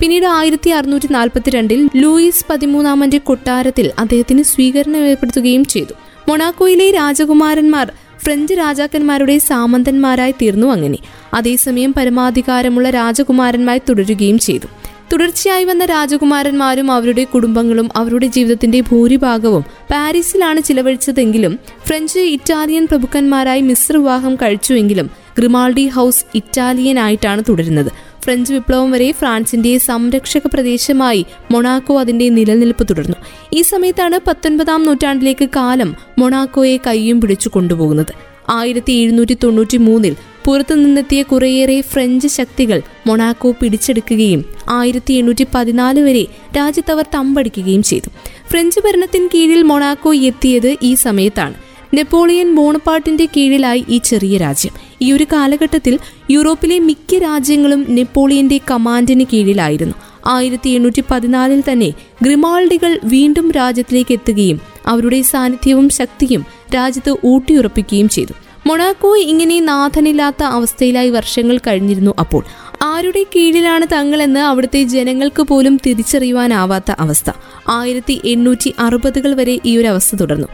പിന്നീട് 0.00 0.26
ആയിരത്തി 0.26 0.70
അറുന്നൂറ്റി 0.70 1.08
നാൽപ്പത്തിരണ്ടിൽ 1.10 1.90
ലൂയിസ് 1.96 2.44
പതിമൂന്നാമന്റെ 2.50 3.18
കൊട്ടാരത്തിൽ 3.18 3.92
അദ്ദേഹത്തിന് 3.98 4.42
സ്വീകരണം 4.42 4.96
ഏർപ്പെടുത്തുകയും 4.96 5.64
ചെയ്തു. 5.64 5.92
മൊണാക്കോയിലെ 6.28 6.90
രാജകുമാരന്മാർ 6.90 7.92
ഫ്രഞ്ച് 8.24 8.54
രാജാക്കന്മാരുടെ 8.54 9.38
സാമന്തന്മാരായി 9.38 10.32
തീർന്നു 10.32 10.66
അങ്ങനെ. 10.66 10.98
അതേസമയം 11.34 11.94
പരമാധികാരമുള്ള 11.94 12.90
രാജകുമാരന്മാരായി 12.90 13.82
തുടരുകയും 13.88 14.38
ചെയ്തു. 14.38 14.66
തുടർച്ചയായി 15.14 15.64
വന്ന 15.64 15.84
രാജകുമാരന്മാരും 15.84 16.92
അവരുടെ 16.92 17.24
കുടുംബങ്ങളും 17.24 17.90
അവരുടെ 17.96 18.26
ജീവിതത്തിന്റെ 18.26 18.80
ഭൂരിഭാഗവും 18.80 19.64
പാരീസിലാണ് 19.90 20.60
ചിലവഴിച്ചതെങ്കിലും 20.60 21.58
ഫ്രഞ്ച് 21.86 22.18
ഇറ്റാലിയൻ 22.18 22.86
പ്രഭുക്കന്മാരായി 22.86 23.60
മിശ്ര 23.60 23.96
വിവാഹം 23.96 24.36
കഴിച്ചുവെങ്കിലും 24.36 25.10
ഗ്രിമാൾഡി 25.38 25.86
ഹൗസ് 25.86 26.24
ഇറ്റാലിയൻ 26.34 26.98
ആയിട്ടാണ് 26.98 27.42
തുടരുന്നത്. 27.48 27.92
ഫ്രഞ്ച് 28.24 28.52
വിപ്ലവം 28.52 28.90
വരെ 28.90 29.12
ഫ്രാൻസിന്റെ 29.12 29.78
സംരക്ഷക 29.78 30.40
പ്രദേശമായി 30.46 31.26
മൊണാക്കോ 31.50 32.00
അതിന്റെ 32.00 32.28
നിലനിൽപ്പ് 32.28 32.86
തുടർന്നു. 32.90 33.16
ഈ 33.52 33.62
സമയത്താണ് 33.62 34.20
പത്തൊൻപതാം 34.26 34.84
നൂറ്റാണ്ടിലേക്ക് 34.84 35.48
കാലം 35.56 35.96
മൊണാക്കോയെ 36.18 36.76
കയ്യും 36.76 37.20
പിടിച്ചു 37.20 37.48
കൊണ്ടുപോകുന്നത്. 37.48 38.14
ആയിരത്തി 38.50 38.92
എഴുന്നൂറ്റി 38.92 39.36
തൊണ്ണൂറ്റി 39.44 39.76
മൂന്നിൽ 39.76 40.16
പുറത്തുനിന്നെത്തിയ 40.46 41.22
കുറേയേറെ 41.22 41.80
ഫ്രഞ്ച് 41.80 42.28
ശക്തികൾ 42.28 42.82
മൊണാക്കോ 43.06 43.50
പിടിച്ചെടുക്കുകയും 43.50 44.44
ആയിരത്തി 44.68 45.14
എണ്ണൂറ്റി 45.14 45.46
പതിനാല് 45.54 46.00
വരെ 46.00 46.26
രാജ്യത്തവർ 46.56 47.04
തമ്പടിക്കുകയും 47.14 47.82
ചെയ്തു. 47.82 48.10
ഫ്രഞ്ച് 48.50 48.80
ഭരണത്തിൻ 48.80 49.28
കീഴിൽ 49.34 49.62
മൊണാക്കോ 49.62 50.14
എത്തിയത് 50.14 50.76
ഈ 50.82 50.94
സമയത്താണ്. 50.94 51.54
നെപ്പോളിയൻ 51.94 52.54
ബോണപ്പാട്ടിന്റെ 52.54 53.28
കീഴിലായി 53.36 53.84
ഈ 53.88 53.98
ചെറിയ 53.98 54.38
രാജ്യം. 54.38 54.72
ഈ 55.02 55.12
ഒരു 55.12 55.26
കാലഘട്ടത്തിൽ 55.32 55.98
യൂറോപ്പിലെ 56.30 56.78
മിക്ക 56.78 57.18
രാജ്യങ്ങളും 57.18 57.86
നെപ്പോളിയന്റെ 57.88 58.60
കമാൻഡിന് 58.70 59.24
കീഴിലായിരുന്നു. 59.32 59.94
ആയിരത്തി 60.26 60.70
എണ്ണൂറ്റി 60.70 61.02
പതിനാലിൽ 61.10 61.62
തന്നെ 61.72 61.92
ഗ്രിമാൾഡികൾ 62.22 63.00
വീണ്ടും 63.04 63.50
രാജ്യത്തിലേക്ക് 63.50 64.12
എത്തുകയും 64.12 64.60
അവരുടെ 64.86 65.22
സാന്നിധ്യവും 65.22 65.88
ശക്തിയും 65.88 66.46
രാജ്യത്ത് 66.74 67.16
ഊട്ടിയുറപ്പിക്കുകയും 67.24 68.08
ചെയ്തു. 68.08 68.32
മൊണാക്കോ 68.66 69.16
ഇങ്ങനെ 69.16 69.60
നാഥനില്ലാത്ത 69.60 70.42
അവസ്ഥയിലായി 70.42 71.10
വർഷങ്ങൾ 71.10 71.58
കഴിഞ്ഞിരുന്നു 71.58 72.14
അപ്പോൾ. 72.18 72.44
ആരുടെ 72.82 73.24
കീഴിലാണ് 73.36 73.86
തങ്ങളെന്ന് 73.92 74.40
അവിടുത്തെ 74.40 74.82
ജനങ്ങൾക്ക് 74.82 75.42
പോലും 75.42 75.80
തിരിച്ചറിയുവാനാവാത്ത 75.86 76.92
അവസ്ഥ. 76.98 77.30
ആയിരത്തി 77.68 78.20
എണ്ണൂറ്റി 78.24 78.74
അറുപതുകൾ 78.78 79.34
വരെ 79.34 79.60
ഈ 79.64 79.76
ഒരു 79.76 79.86
അവസ്ഥ 79.86 80.16
തുടർന്നു. 80.16 80.48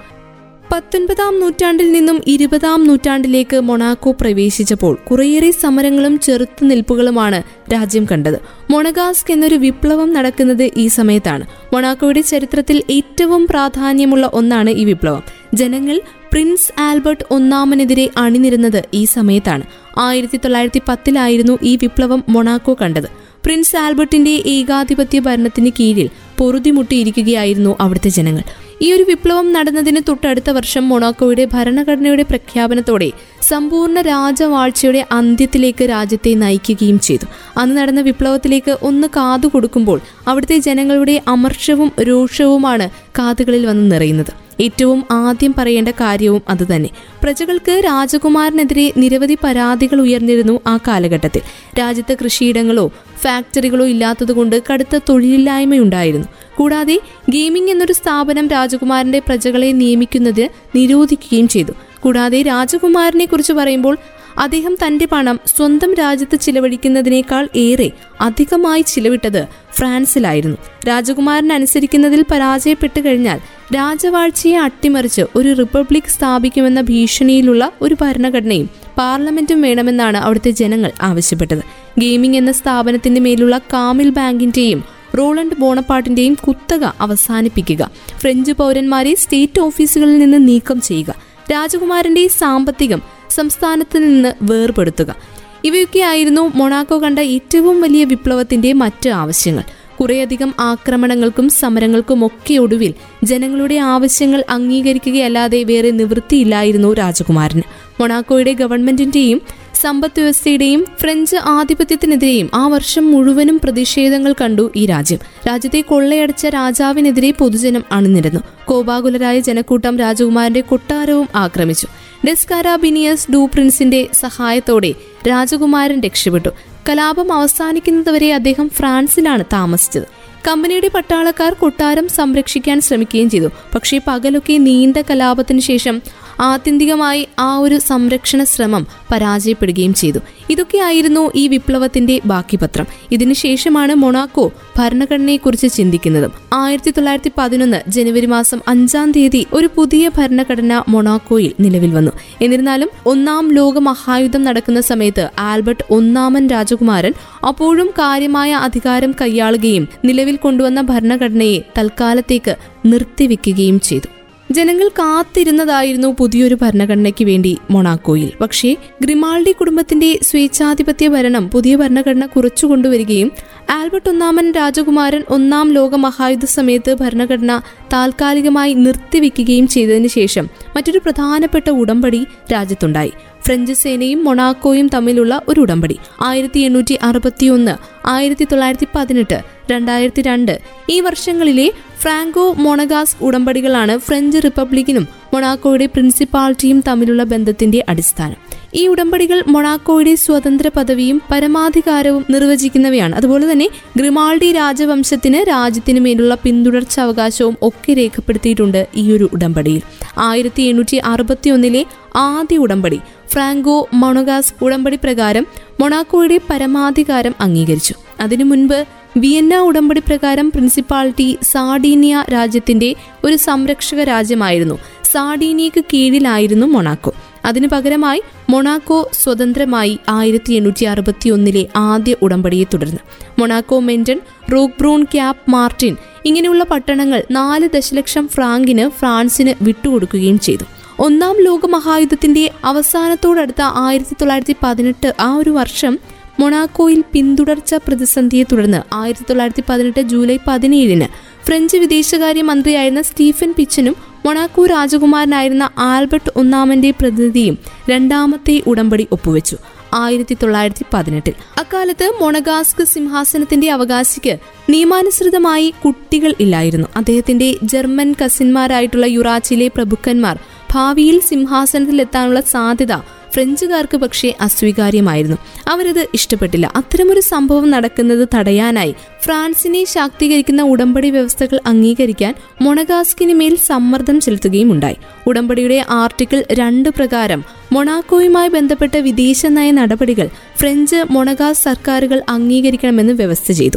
പത്തൊൻപതാം 0.73 1.41
നൂറ്റാണ്ടിൽ 1.41 1.93
നിന്നും 1.93 2.21
ഇരുപതാം 2.27 2.85
നൂറ്റാണ്ടിലേക്ക് 2.85 3.61
മൊണാക്കോ 3.61 4.13
പ്രവേശിച്ചപ്പോൾ 4.21 4.99
കുറേയേറെ 5.11 5.51
സമരങ്ങളും 5.51 6.21
ചെറുത്തുനിൽപ്പുകളുമാണ് 6.21 7.43
രാജ്യം 7.73 8.07
കണ്ടത്. 8.13 8.41
മൊണഗാസ്ക് 8.71 9.33
എന്നൊരു 9.33 9.55
വിപ്ലവം 9.55 10.13
നടക്കുന്നത് 10.13 10.71
ഈ 10.77 10.87
സമയത്താണ്. 10.89 11.47
മൊണാക്കോയുടെ 11.73 12.21
ചരിത്രത്തിൽ 12.21 12.83
ഏറ്റവും 12.91 13.47
പ്രാധാന്യമുള്ള 13.47 14.31
ഒന്നാണ് 14.35 14.71
ഈ 14.71 14.85
വിപ്ലവം. 14.85 15.23
ജനങ്ങൾ 15.55 16.01
പ്രിൻസ് 16.33 16.81
ആൽബർട്ട് 16.81 17.25
ഒന്നാമനെതിരെ 17.31 18.11
അണിനിരുന്നത് 18.17 18.85
ഈ 18.95 19.05
സമയത്താണ്. 19.05 19.65
ആയിരത്തി 19.99 20.37
തൊള്ളായിരത്തി 20.37 20.81
പത്തിലായിരുന്നു 20.89 21.59
ഈ 21.63 21.77
വിപ്ലവം 21.77 22.25
മൊണാക്കോ 22.29 22.77
കണ്ടത്. 22.81 23.09
പ്രിൻസ് 23.45 23.77
ആൽബർട്ടിന്റെ 23.77 24.43
ഏകാധിപത്യ 24.47 25.21
ഭരണത്തിന് 25.21 25.71
കീഴിൽ 25.71 26.09
പൊറുതിമുട്ടിയിരിക്കുകയായിരുന്നു 26.39 27.77
അവിടുത്തെ 27.81 28.11
ജനങ്ങൾ. 28.11 28.45
ഈ 28.83 28.93
ഒരു 28.93 29.03
വിപ്ലവം 29.03 29.53
നടന്നതിന് 29.53 30.01
തൊട്ടടുത്ത 30.09 30.51
വർഷം 30.51 30.89
മൊണാക്കോയുടെ 30.89 31.45
ഭരണഘടനയുടെ 31.45 32.23
പ്രഖ്യാപനത്തോടെ 32.23 33.11
സമ്പൂർണ 33.43 34.01
രാജവാഴ്ചയുടെ 34.01 35.07
അന്ത്യത്തിലേക്ക് 35.13 35.85
രാജ്യത്തെ 35.85 36.35
നയിക്കുകയും 36.35 37.01
ചെയ്തു. 37.01 37.27
അന്ന് 37.57 37.77
നടന്ന 37.77 38.01
വിപ്ലവത്തിലേക്ക് 38.01 38.79
ഒന്ന് 38.83 39.09
കാതു 39.09 39.47
കൊടുക്കുമ്പോൾ 39.47 40.01
അവിടുത്തെ 40.29 40.59
ജനങ്ങളുടെ 40.59 41.21
അമർഷവും 41.29 41.93
രൂക്ഷവുമാണ് 42.01 42.89
കാതുകളിൽ 43.19 43.67
വന്ന് 43.67 43.93
നിറയുന്നത്. 43.93 44.50
ഏറ്റവും 44.61 45.05
ആദ്യം 45.11 45.55
പറയേണ്ട 45.59 45.89
കാര്യവും 45.89 46.43
അതുതന്നെ. 46.49 46.89
പ്രജകൾക്ക് 47.23 47.83
രാജകുമാരനെതിരെ 47.85 48.93
നിരവധി 48.97 49.39
പരാതികൾ 49.45 50.01
ഉയർന്നിരുന്നു 50.01 50.61
ആ 50.67 50.79
കാലഘട്ടത്തിൽ. 50.89 51.43
രാജ്യത്ത് 51.79 52.17
കൃഷിയിടങ്ങളോ 52.25 52.93
ഫാക്ടറികളോ 53.21 53.87
ഇല്ലാത്തതുകൊണ്ട് 53.87 54.63
കടുത്ത 54.73 54.99
തൊഴിലില്ലായ്മയുണ്ടായിരുന്നു. 55.09 56.29
കൂടാതെ 56.57 57.01
ഗെയിമിംഗ് 57.31 57.71
എന്നൊരു 57.71 57.93
സ്ഥാപനം 57.93 58.49
രാജകുമാരന്റെ 58.49 59.19
പ്രജകളെ 59.19 59.73
നിയമിക്കുന്നത് 59.73 60.49
നിരോധിക്കുകയും 60.75 61.49
ചെയ്തു. 61.49 61.73
കൂടാതെ 62.01 62.43
രാജകുമാരനെ 62.43 63.25
കുറിച്ച് 63.25 63.53
പറയുമ്പോൾ 63.53 63.99
അദ്ദേഹം 64.41 64.77
തന്റെ 64.87 65.07
പണം 65.13 65.41
സ്വന്തം 65.57 65.95
രാജ്യത്ത് 65.95 66.41
ചിലവഴിക്കുന്നതിനേക്കാൾ 66.41 67.49
ഏറെ 67.57 67.91
അധികമായി 68.21 68.83
ചിലവിട്ടത് 68.83 69.47
ഫ്രാൻസിലായിരുന്നു. 69.73 70.57
രാജകുമാരൻ 70.89 71.53
അനുസരിക്കുന്നതിൽ 71.53 72.25
പരാജയപ്പെട്ടു 72.31 73.01
കഴിഞ്ഞാൽ 73.01 73.39
രാജവാഴ്ചയെ 73.75 74.57
അട്ടിമറിച്ച് 74.57 75.23
ഒരു 75.35 75.53
റിപ്പബ്ലിക് 75.53 76.11
സ്ഥാപിക്കുമെന്ന 76.11 76.81
ഭീഷണിയിലുള്ള 76.81 77.73
ഒരു 77.83 77.97
ഭരണഘടനയും 78.01 78.71
പാർലമെന്റും 78.99 79.63
വേണമെന്നാണ് 79.63 80.17
അവിടുത്തെ 80.17 80.51
ജനങ്ങൾ 80.51 80.93
ആവശ്യപ്പെട്ടത്. 81.03 81.63
ഗെയിമിംഗ് 81.99 82.37
എന്ന 82.37 82.53
സ്ഥാപനത്തിന്റെ 82.53 83.21
മേലുള്ള 83.21 83.59
കാമിൽ 83.59 84.11
ബാങ്കിന്റെയും 84.11 84.85
റോളണ്ട് 85.19 85.55
ബോണപ്പാട്ടിന്റെയും 85.59 86.35
കുത്തക 86.35 86.85
അവസാനിപ്പിക്കുക. 86.85 87.91
ഫ്രഞ്ച് 88.19 88.53
പൗരന്മാരെ 88.53 89.15
സ്റ്റേറ്റ് 89.15 89.61
ഓഫീസുകളിൽ 89.61 90.19
നിന്ന് 90.19 90.49
നീക്കം 90.49 90.81
ചെയ്യുക. 90.81 91.15
രാജകുമാരന്റെ 91.53 92.29
സാമ്പത്തികം 92.29 93.20
സംസ്ഥാനത്ത് 93.31 93.99
നിന്ന് 93.99 94.33
വേർപെടുത്തുക. 94.43 95.17
ഇവയൊക്കെയായിരുന്നു 95.65 96.53
മൊണാക്കോ 96.55 97.03
കണ്ട 97.03 97.19
ഏറ്റവും 97.19 97.81
വലിയ 97.81 98.05
വിപ്ലവത്തിന്റെ 98.05 98.73
മറ്റ് 98.73 99.09
ആവശ്യങ്ങൾ. 99.09 99.63
കുറേയധികം 100.01 100.55
ആക്രമണങ്ങൾക്കും 100.61 101.49
സമരങ്ങൾക്കും 101.49 102.27
ഒക്കെ 102.27 102.55
ഒടുവിൽ 102.55 102.95
ജനങ്ങളുടെ 103.25 103.75
ആവശ്യങ്ങൾ 103.75 104.45
അംഗീകരിക്കുകയല്ലാതെ 104.49 105.65
വേറെ 105.65 105.91
നിവൃത്തിയില്ലായിരുന്നു 105.91 106.95
രാജകുമാരന് 106.95 107.63
മൊണാക്കോയുടെ 108.01 108.53
ഗവൺമെന്റിന്റെയും 108.53 109.41
സമ്പദ് 109.75 110.21
വ്യവസ്ഥയുടെയും 110.21 110.87
ഫ്രഞ്ച് 111.01 111.37
ആധിപത്യത്തിനെതിരെയും 111.37 112.51
ആ 112.55 112.67
വർഷം 112.67 113.11
മുഴുവനും 113.11 113.61
പ്രതിഷേധങ്ങൾ 113.65 114.35
കണ്ടു 114.41 114.71
ഈ 114.77 114.87
രാജ്യം. 114.87 115.19
രാജ്യത്തെ 115.49 115.81
കൊള്ളയടച്ച 115.81 116.47
രാജാവിനെതിരെ 116.47 117.31
പൊതുജനം 117.31 117.85
അണിനിരന്നു. 117.93 118.41
കോപാകുലരായ 118.65 119.41
ജനക്കൂട്ടം 119.41 119.99
രാജകുമാരന്റെ 119.99 120.61
കൊട്ടാരവും 120.61 121.29
ആക്രമിച്ചു. 121.35 121.87
ഡെസ്കാരാബിനിയസ് 122.27 123.33
ഡൂ 123.33 123.47
പ്രിൻസിന്റെ 123.47 124.09
സഹായത്തോടെ 124.13 124.95
രാജകുമാരൻ 125.29 126.01
രക്ഷപ്പെട്ടു. 126.01 126.49
കലാപം 126.89 127.33
അവസാനിക്കുന്നതുവരെ 127.33 128.35
അദ്ദേഹം 128.35 128.69
ഫ്രാൻസിലാണ് 128.69 129.45
താമസിച്ചത്. 129.53 130.03
കമ്പനിയുടെ 130.49 130.89
പട്ടാളക്കാർ 130.89 131.53
കൊട്ടാരം 131.53 132.09
സംരക്ഷിക്കാൻ 132.09 132.81
ശ്രമിക്കുകയും 132.81 133.31
ചെയ്തു. 133.31 133.49
പക്ഷേ 133.75 134.01
പകലൊക്കെ 134.07 134.53
നീണ്ട 134.53 134.97
കലാപത്തിന് 134.97 135.61
ശേഷം 135.61 136.03
ആത്യന്തികമായി 136.41 137.29
ആ 137.39 137.59
ഒരു 137.59 137.79
സംരക്ഷണ 137.79 138.45
ശ്രമം 138.45 138.87
പരാജയപ്പെടുകയും 139.13 139.95
ചെയ്തു. 139.95 140.19
ഇതൊക്കെയായിരുന്നു 140.51 141.31
ഈ 141.35 141.49
വിപ്ലവത്തിന്റെ 141.49 142.21
ബാക്കി 142.27 142.57
പത്രം 142.57 142.87
ഇതിനുശേഷമാണ് 143.13 143.95
മൊണാക്കോ 143.95 144.53
ഭരണഘടനയെക്കുറിച്ച് 144.79 145.67
ചിന്തിക്കുന്നതും. 145.77 146.33
ആയിരത്തി 146.53 146.91
തൊള്ളായിരത്തി 146.91 147.31
പതിനൊന്ന് 147.39 147.91
ജനുവരി 147.91 148.27
മാസം 148.27 148.61
അഞ്ചാം 148.69 149.13
തീയതി 149.13 149.47
ഒരു 149.53 149.69
പുതിയ 149.77 150.11
ഭരണഘടന 150.19 150.83
മൊണാക്കോയിൽ 150.89 151.53
നിലവിൽ 151.61 151.95
വന്നു. 151.95 152.11
എന്നിരുന്നാലും 152.43 152.89
ഒന്നാം 153.07 153.53
ലോക 153.53 153.79
മഹായുദ്ധം 153.79 154.45
നടക്കുന്ന 154.45 154.81
സമയത്ത് 154.81 155.31
ആൽബർട്ട് 155.39 155.85
ഒന്നാമൻ 155.91 156.47
രാജകുമാരൻ 156.47 157.13
അപ്പോഴും 157.49 157.87
കാര്യമായ 157.87 158.53
അധികാരം 158.53 159.15
കൈയാളുകയും 159.21 159.89
നിലവിൽ 160.05 160.37
കൊണ്ടുവന്ന 160.37 160.81
ഭരണഘടനയെ 160.81 161.59
തൽക്കാലത്തേക്ക് 161.79 162.57
നിർത്തിവെക്കുകയും 162.87 163.81
ചെയ്തു. 163.81 164.20
ജനങ്ങൾ 164.53 164.89
കാത്തിരുന്നതായിരുന്നു 164.89 166.17
പുതിയൊരു 166.19 166.57
ഭരണഘടനയ്ക്ക് 166.63 167.25
വേണ്ടി 167.25 167.59
മൊണാക്കോയിൽ. 167.71 168.31
പക്ഷേ 168.41 168.77
ഗ്രിമാൾഡി 169.03 169.53
കുടുംബത്തിന്റെ 169.53 170.19
സ്വേച്ഛാധിപത്യ 170.23 171.09
ഭരണം 171.09 171.49
പുതിയ 171.49 171.77
ഭരണഘടന 171.77 172.27
കുറച്ചു 172.27 172.67
കൊണ്ടുവരികയും 172.67 173.31
ആൽബർട്ട് 173.71 174.09
ഒന്നാമൻ 174.09 174.53
രാജകുമാരൻ 174.53 175.23
ഒന്നാം 175.31 175.73
ലോക 175.73 175.95
മഹായുദ്ധ 175.95 176.45
സമയത്ത് 176.45 176.95
ഭരണഘടന 176.95 177.61
താൽക്കാലികമായി 177.93 178.75
നിർത്തിവെക്കുകയും 178.75 179.69
ചെയ്തതിനു 179.69 180.09
ശേഷം 180.09 180.49
മറ്റൊരു 180.77 180.99
പ്രധാനപ്പെട്ട 180.99 181.71
ഉടമ്പടി 181.71 182.27
രാജ്യത്തുണ്ടായി. 182.53 183.13
ഫ്രഞ്ച് 183.45 183.73
സേനയും 183.73 184.25
മൊണാക്കോയും 184.25 184.89
തമ്മിലുള്ള 184.95 185.43
ഒരു 185.49 185.61
ഉടമ്പടി. 185.61 185.99
ആയിരത്തി 186.23 186.61
എണ്ണൂറ്റി 186.61 186.99
അറുപത്തി 187.03 187.47
ഒന്ന് 187.47 187.75
ആയിരത്തി 188.07 188.45
തൊള്ളായിരത്തി 188.45 188.87
പതിനെട്ട് 188.95 189.43
രണ്ടായിരത്തി 189.71 190.23
രണ്ട് 190.23 190.61
ഈ 190.89 191.01
വർഷങ്ങളിലെ 191.01 191.73
ഫ്രാങ്കോ 192.01 192.55
മൊണഗാസ് 192.59 193.17
ഉടമ്പടികളാണ് 193.21 193.99
ഫ്രഞ്ച് 193.99 194.39
റിപ്പബ്ലിക്കിനും 194.45 195.09
മൊണാക്കോയുടെ 195.35 195.87
പ്രിൻസിപ്പാലിറ്റിയും 195.87 196.83
തമ്മിലുള്ള 196.89 197.25
ബന്ധത്തിന്റെ 197.25 197.85
അടിസ്ഥാനം. 197.89 198.37
ഈ 198.75 198.87
ഉടമ്പടികൾ 198.87 199.43
മൊണാക്കോയുടെ 199.49 200.15
സ്വതന്ത്ര 200.15 200.71
പദവിയും 200.77 201.23
പരമാധികാരവും 201.31 202.27
നിർവചിക്കുന്നവയാണ്. 202.31 203.15
അതുപോലെ 203.15 203.53
തന്നെ 203.53 203.69
ഗ്രിമാൾഡി 203.97 204.53
രാജവംശത്തിന് 204.53 205.49
രാജ്യത്തിന് 205.49 206.01
മേലുള്ള 206.01 206.35
പിന്തുടർച്ച 206.35 207.01
അവകാശവും 207.01 207.57
ഒക്കെ 207.63 207.93
രേഖപ്പെടുത്തിയിട്ടുണ്ട് 207.93 208.87
ഈ 208.97 209.13
ഒരു 209.13 209.31
ഉടമ്പടിയിൽ. 209.33 209.83
ആയിരത്തി 210.19 210.63
എണ്ണൂറ്റി 210.63 210.97
അറുപത്തി 210.97 211.51
ഒന്നിലെ 211.51 211.85
ആദ്യ 212.17 212.57
ഉടമ്പടി 212.57 213.01
ഫ്രാങ്കോ 213.31 213.89
മൊണഗാസ് 213.93 214.65
ഉടമ്പടി 214.65 214.97
പ്രകാരം 214.97 215.47
മൊണാക്കോയുടെ 215.81 216.41
പരമാധികാരം 216.51 217.35
അംഗീകരിച്ചു. 217.41 217.95
അതിനു 218.21 218.45
മുൻപ് 218.45 218.85
വിയന്ന 219.17 219.59
ഉടമ്പടി 219.59 220.01
പ്രകാരം 220.01 220.51
പ്രിൻസിപ്പാലിറ്റി 220.51 221.39
സാഡീനിയ 221.43 222.25
രാജ്യത്തിന്റെ 222.33 222.95
ഒരു 223.25 223.37
സംരക്ഷക 223.37 224.01
രാജ്യമായിരുന്നു. 224.01 224.79
സാഡീനിയക്ക് 225.05 225.85
കീഴിലായിരുന്നു 225.95 226.67
മൊണാക്കോ. 226.67 227.15
അതിനു 227.45 227.69
പകരമായി 227.69 228.23
മൊണാക്കോ 228.51 229.11
സ്വതന്ത്രമായി 229.13 229.99
ആയിരത്തി 230.09 230.53
എണ്ണൂറ്റി 230.53 230.85
അറുപത്തി 230.85 231.31
ഒന്നിലെ 231.31 231.67
ആദ്യ 231.77 232.17
ഉടമ്പടിയെ 232.23 232.65
തുടർന്ന്. 232.65 232.99
Monaco 233.39 233.79
Menton 233.79 234.21
Roquebrune 234.53 235.05
Cap 235.05 235.51
Martin 235.51 235.97
ഇങ്ങനെയുള്ള 236.25 236.65
പട്ടണങ്ങൾ 236.65 237.23
നാല് 237.31 237.69
ദശലക്ഷം 237.75 238.29
ഫ്രാങ്കിന് 238.29 238.89
ഫ്രാൻസിന് 238.89 239.65
വിട്ടുകൊടുക്കുകയും 239.65 240.39
ചെയ്തു. 240.39 240.65
ഒന്നാം 241.01 241.37
ലോക 241.41 241.67
മഹായുദ്ധത്തിന്റെ 241.67 242.43
അവസാനത്തോടടുത്ത 242.65 243.63
ആയിരത്തി 243.83 244.15
തൊള്ളായിരത്തി 244.15 244.57
പതിനെട്ട് 244.63 245.15
ആ 245.21 245.37
ഒരു 245.37 245.51
വർഷം 245.51 245.95
മൊണാക്കോയിൽ 246.41 247.01
പിന്തുടർച്ച 247.13 247.75
പ്രതിസന്ധിയെ 247.87 248.45
തുടർന്ന് 248.45 248.81
ആയിരത്തി 248.95 249.25
തൊള്ളായിരത്തി 249.25 249.65
പതിനെട്ട് 249.69 250.03
ജൂലൈ 250.03 250.37
പതിനേഴിന് 250.47 251.09
ഫ്രഞ്ച് 251.47 251.77
വിദേശകാര്യ 251.77 252.43
മന്ത്രിയായിരുന്ന 252.43 253.03
സ്റ്റീഫൻ 253.03 253.53
പിച്ചനും 253.53 253.95
മൊണാക്കോ 254.25 254.67
രാജകുമാരനായിരുന്ന 254.67 255.71
ആൽബർട്ട് 255.83 256.31
ഒന്നാമന്റെ 256.37 256.91
പ്രതിനിധിയും 256.91 257.57
രണ്ടാമത്തെ 257.89 258.63
ഉടമ്പടി 258.67 259.09
ഒപ്പുവെച്ചു 259.13 259.57
ആയിരത്തി 259.95 260.35
തൊള്ളായിരത്തി 260.35 260.85
പതിനെട്ടിൽ 260.95 261.35
അക്കാലത്ത് 261.59 262.07
മൊണഗാസ്ക് 262.21 262.85
സിംഹാസനത്തിന്റെ 262.85 263.71
അവകാശിക്ക് 263.71 264.35
നിയമാനുസൃതമായി 264.71 265.75
കുട്ടികൾ 265.85 266.35
ഇല്ലായിരുന്നു. 266.41 266.89
അദ്ദേഹത്തിന്റെ 266.97 267.49
ജർമ്മൻ 267.63 268.15
കസിന്മാരായിട്ടുള്ള 268.21 269.07
യുറാച്ചിലെ 269.07 269.69
പ്രഭുക്കന്മാർ 269.69 270.37
ഭാവിയിൽ 270.71 271.21
സിംഹാസനത്തിലെത്താനുള്ള 271.21 272.41
സാധ്യത 272.41 272.97
ഫ്രഞ്ചുകാർക്ക് 273.35 273.97
പക്ഷേ 273.97 274.35
അസ്വീകാര്യമായിരുന്നു. 274.41 275.37
അവരത് 275.69 276.07
ഇഷ്ടപ്പെട്ടില്ല. 276.15 276.73
അത്തരമൊരു 276.77 277.21
സംഭവം 277.21 277.71
നടക്കുന്നത് 277.71 278.29
തടയാനായി 278.35 278.95
ഫ്രാൻസിനെ 279.23 279.85
ശാക്തീകരിക്കുന്ന 279.85 280.63
ഉടമ്പടി 280.63 281.11
വ്യവസ്ഥകൾ 281.11 281.61
അംഗീകരിക്കാൻ 281.67 282.35
മൊണഗാസ്കിന് 282.61 283.35
മേൽ 283.35 283.57
സമ്മർദ്ദം 283.57 284.21
ചെലുത്തുകയും 284.21 284.73
ഉണ്ടായി 284.73 284.97
ഉടമ്പടിയുടെ 285.27 285.85
ആർട്ടിക്കിൾ 285.91 286.45
രണ്ട് 286.53 286.89
പ്രകാരം 286.89 287.45
മൊണാക്കോയുമായി 287.73 288.49
ബന്ധപ്പെട്ട 288.49 288.97
വിദേശ 288.97 289.47
നയ 289.47 289.71
നടപടികൾ 289.71 290.29
ഫ്രഞ്ച് 290.57 291.05
മൊണഗാസ് 291.11 291.65
സർക്കാരുകൾ 291.65 292.23
അംഗീകരിക്കണമെന്ന് 292.29 293.13
വ്യവസ്ഥ 293.13 293.53
ചെയ്തു. 293.53 293.77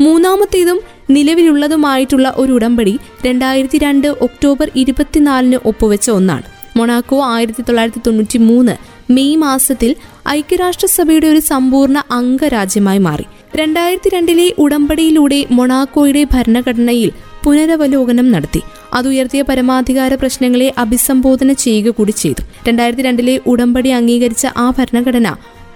മൂന്നാമത്തേതും 0.00 0.80
നിലവിലുള്ളതുമായിട്ടുള്ള 1.14 2.32
ഒരു 2.36 2.52
ഉടമ്പടി 2.52 2.94
രണ്ടായിരത്തി 3.26 3.78
രണ്ട് 3.78 4.08
ഒക്ടോബർ 4.26 4.70
ഇരുപത്തിനാലിന് 4.76 5.58
ഒപ്പുവെച്ച 5.64 6.10
ഒന്നാണ്. 6.10 6.46
മൊണാക്കോ 6.76 7.18
ആയിരത്തി 7.24 7.62
തൊള്ളായിരത്തി 7.62 8.00
തൊണ്ണൂറ്റി 8.06 8.38
മൂന്ന് 8.38 8.74
മെയ് 9.12 9.36
മാസത്തിൽ 9.36 9.90
ഐക്യരാഷ്ട്രസഭയുടെ 10.28 11.26
ഒരു 11.26 11.40
സമ്പൂർണ 11.50 11.98
അംഗരാജ്യമായി 12.10 12.98
മാറി. 12.98 13.26
രണ്ടായിരത്തി 13.56 14.10
രണ്ടിലെ 14.14 14.46
ഉടമ്പടിയിലൂടെ 14.58 15.40
മൊണാക്കോയുടെ 15.50 16.22
ഭരണഘടനയിൽ 16.34 17.10
പുനരവലോകനം 17.44 18.26
നടത്തി. 18.32 18.62
അതുയർത്തിയ 18.94 19.42
പരമാധികാര 19.42 20.14
പ്രശ്നങ്ങളെ 20.14 20.68
അഭിസംബോധന 20.78 21.52
ചെയ്യുക 21.64 21.90
കൂടി 21.90 22.12
ചെയ്തു. 22.12 22.42
രണ്ടായിരത്തി 22.68 23.02
രണ്ടിലെ 23.02 23.40
ഉടമ്പടി 23.46 23.90
അംഗീകരിച്ച 23.98 24.46
ആ 24.56 24.66
ഭരണഘടന 24.78 25.28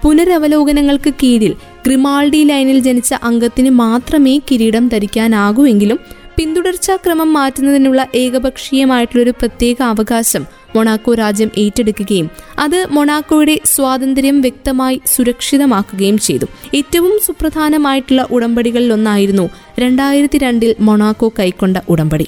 പുനരവലോകനങ്ങൾക്ക് 0.03 1.13
കീഴിൽ 1.23 1.53
ഗ്രിമാൾഡി 1.85 2.43
ലൈനിൽ 2.43 2.79
ജനിച്ച 2.79 3.13
അംഗത്തിന് 3.13 3.69
മാത്രമേ 3.69 4.41
കിരീടം 4.51 4.87
ധരിക്കാനാകൂ 4.87 5.65
എങ്കിലും 5.65 5.99
പിന്തുടർച്ചാ 6.37 6.95
ക്രമം 6.95 7.33
മാറ്റുന്നതിനുള്ള 7.33 8.07
ഏകപക്ഷീയമായിട്ടുള്ളൊരു 8.15 9.31
പ്രത്യേക 9.31 9.81
അവകാശം 9.83 10.45
മൊണാക്കോ 10.75 11.13
രാജ്യം 11.13 11.51
ഏറ്റെടുക്കുകയും 11.57 12.29
അത് 12.59 12.87
മൊണാക്കോയുടെ 12.91 13.59
സ്വാതന്ത്ര്യം 13.65 14.41
വ്യക്തമായി 14.41 15.01
സുരക്ഷിതമാക്കുകയും 15.05 16.17
ചെയ്തു. 16.17 16.45
ഏറ്റവും 16.75 17.19
സുപ്രധാനമായിട്ടുള്ള 17.25 18.27
ഉടമ്പടികളിലൊന്നായിരുന്നു 18.31 19.49
രണ്ടായിരത്തി 19.79 20.37
രണ്ടിൽ 20.37 20.75
മൊണാക്കോ 20.79 21.31
കൈക്കൊണ്ട 21.39 21.77
ഉടമ്പടി. 21.89 22.27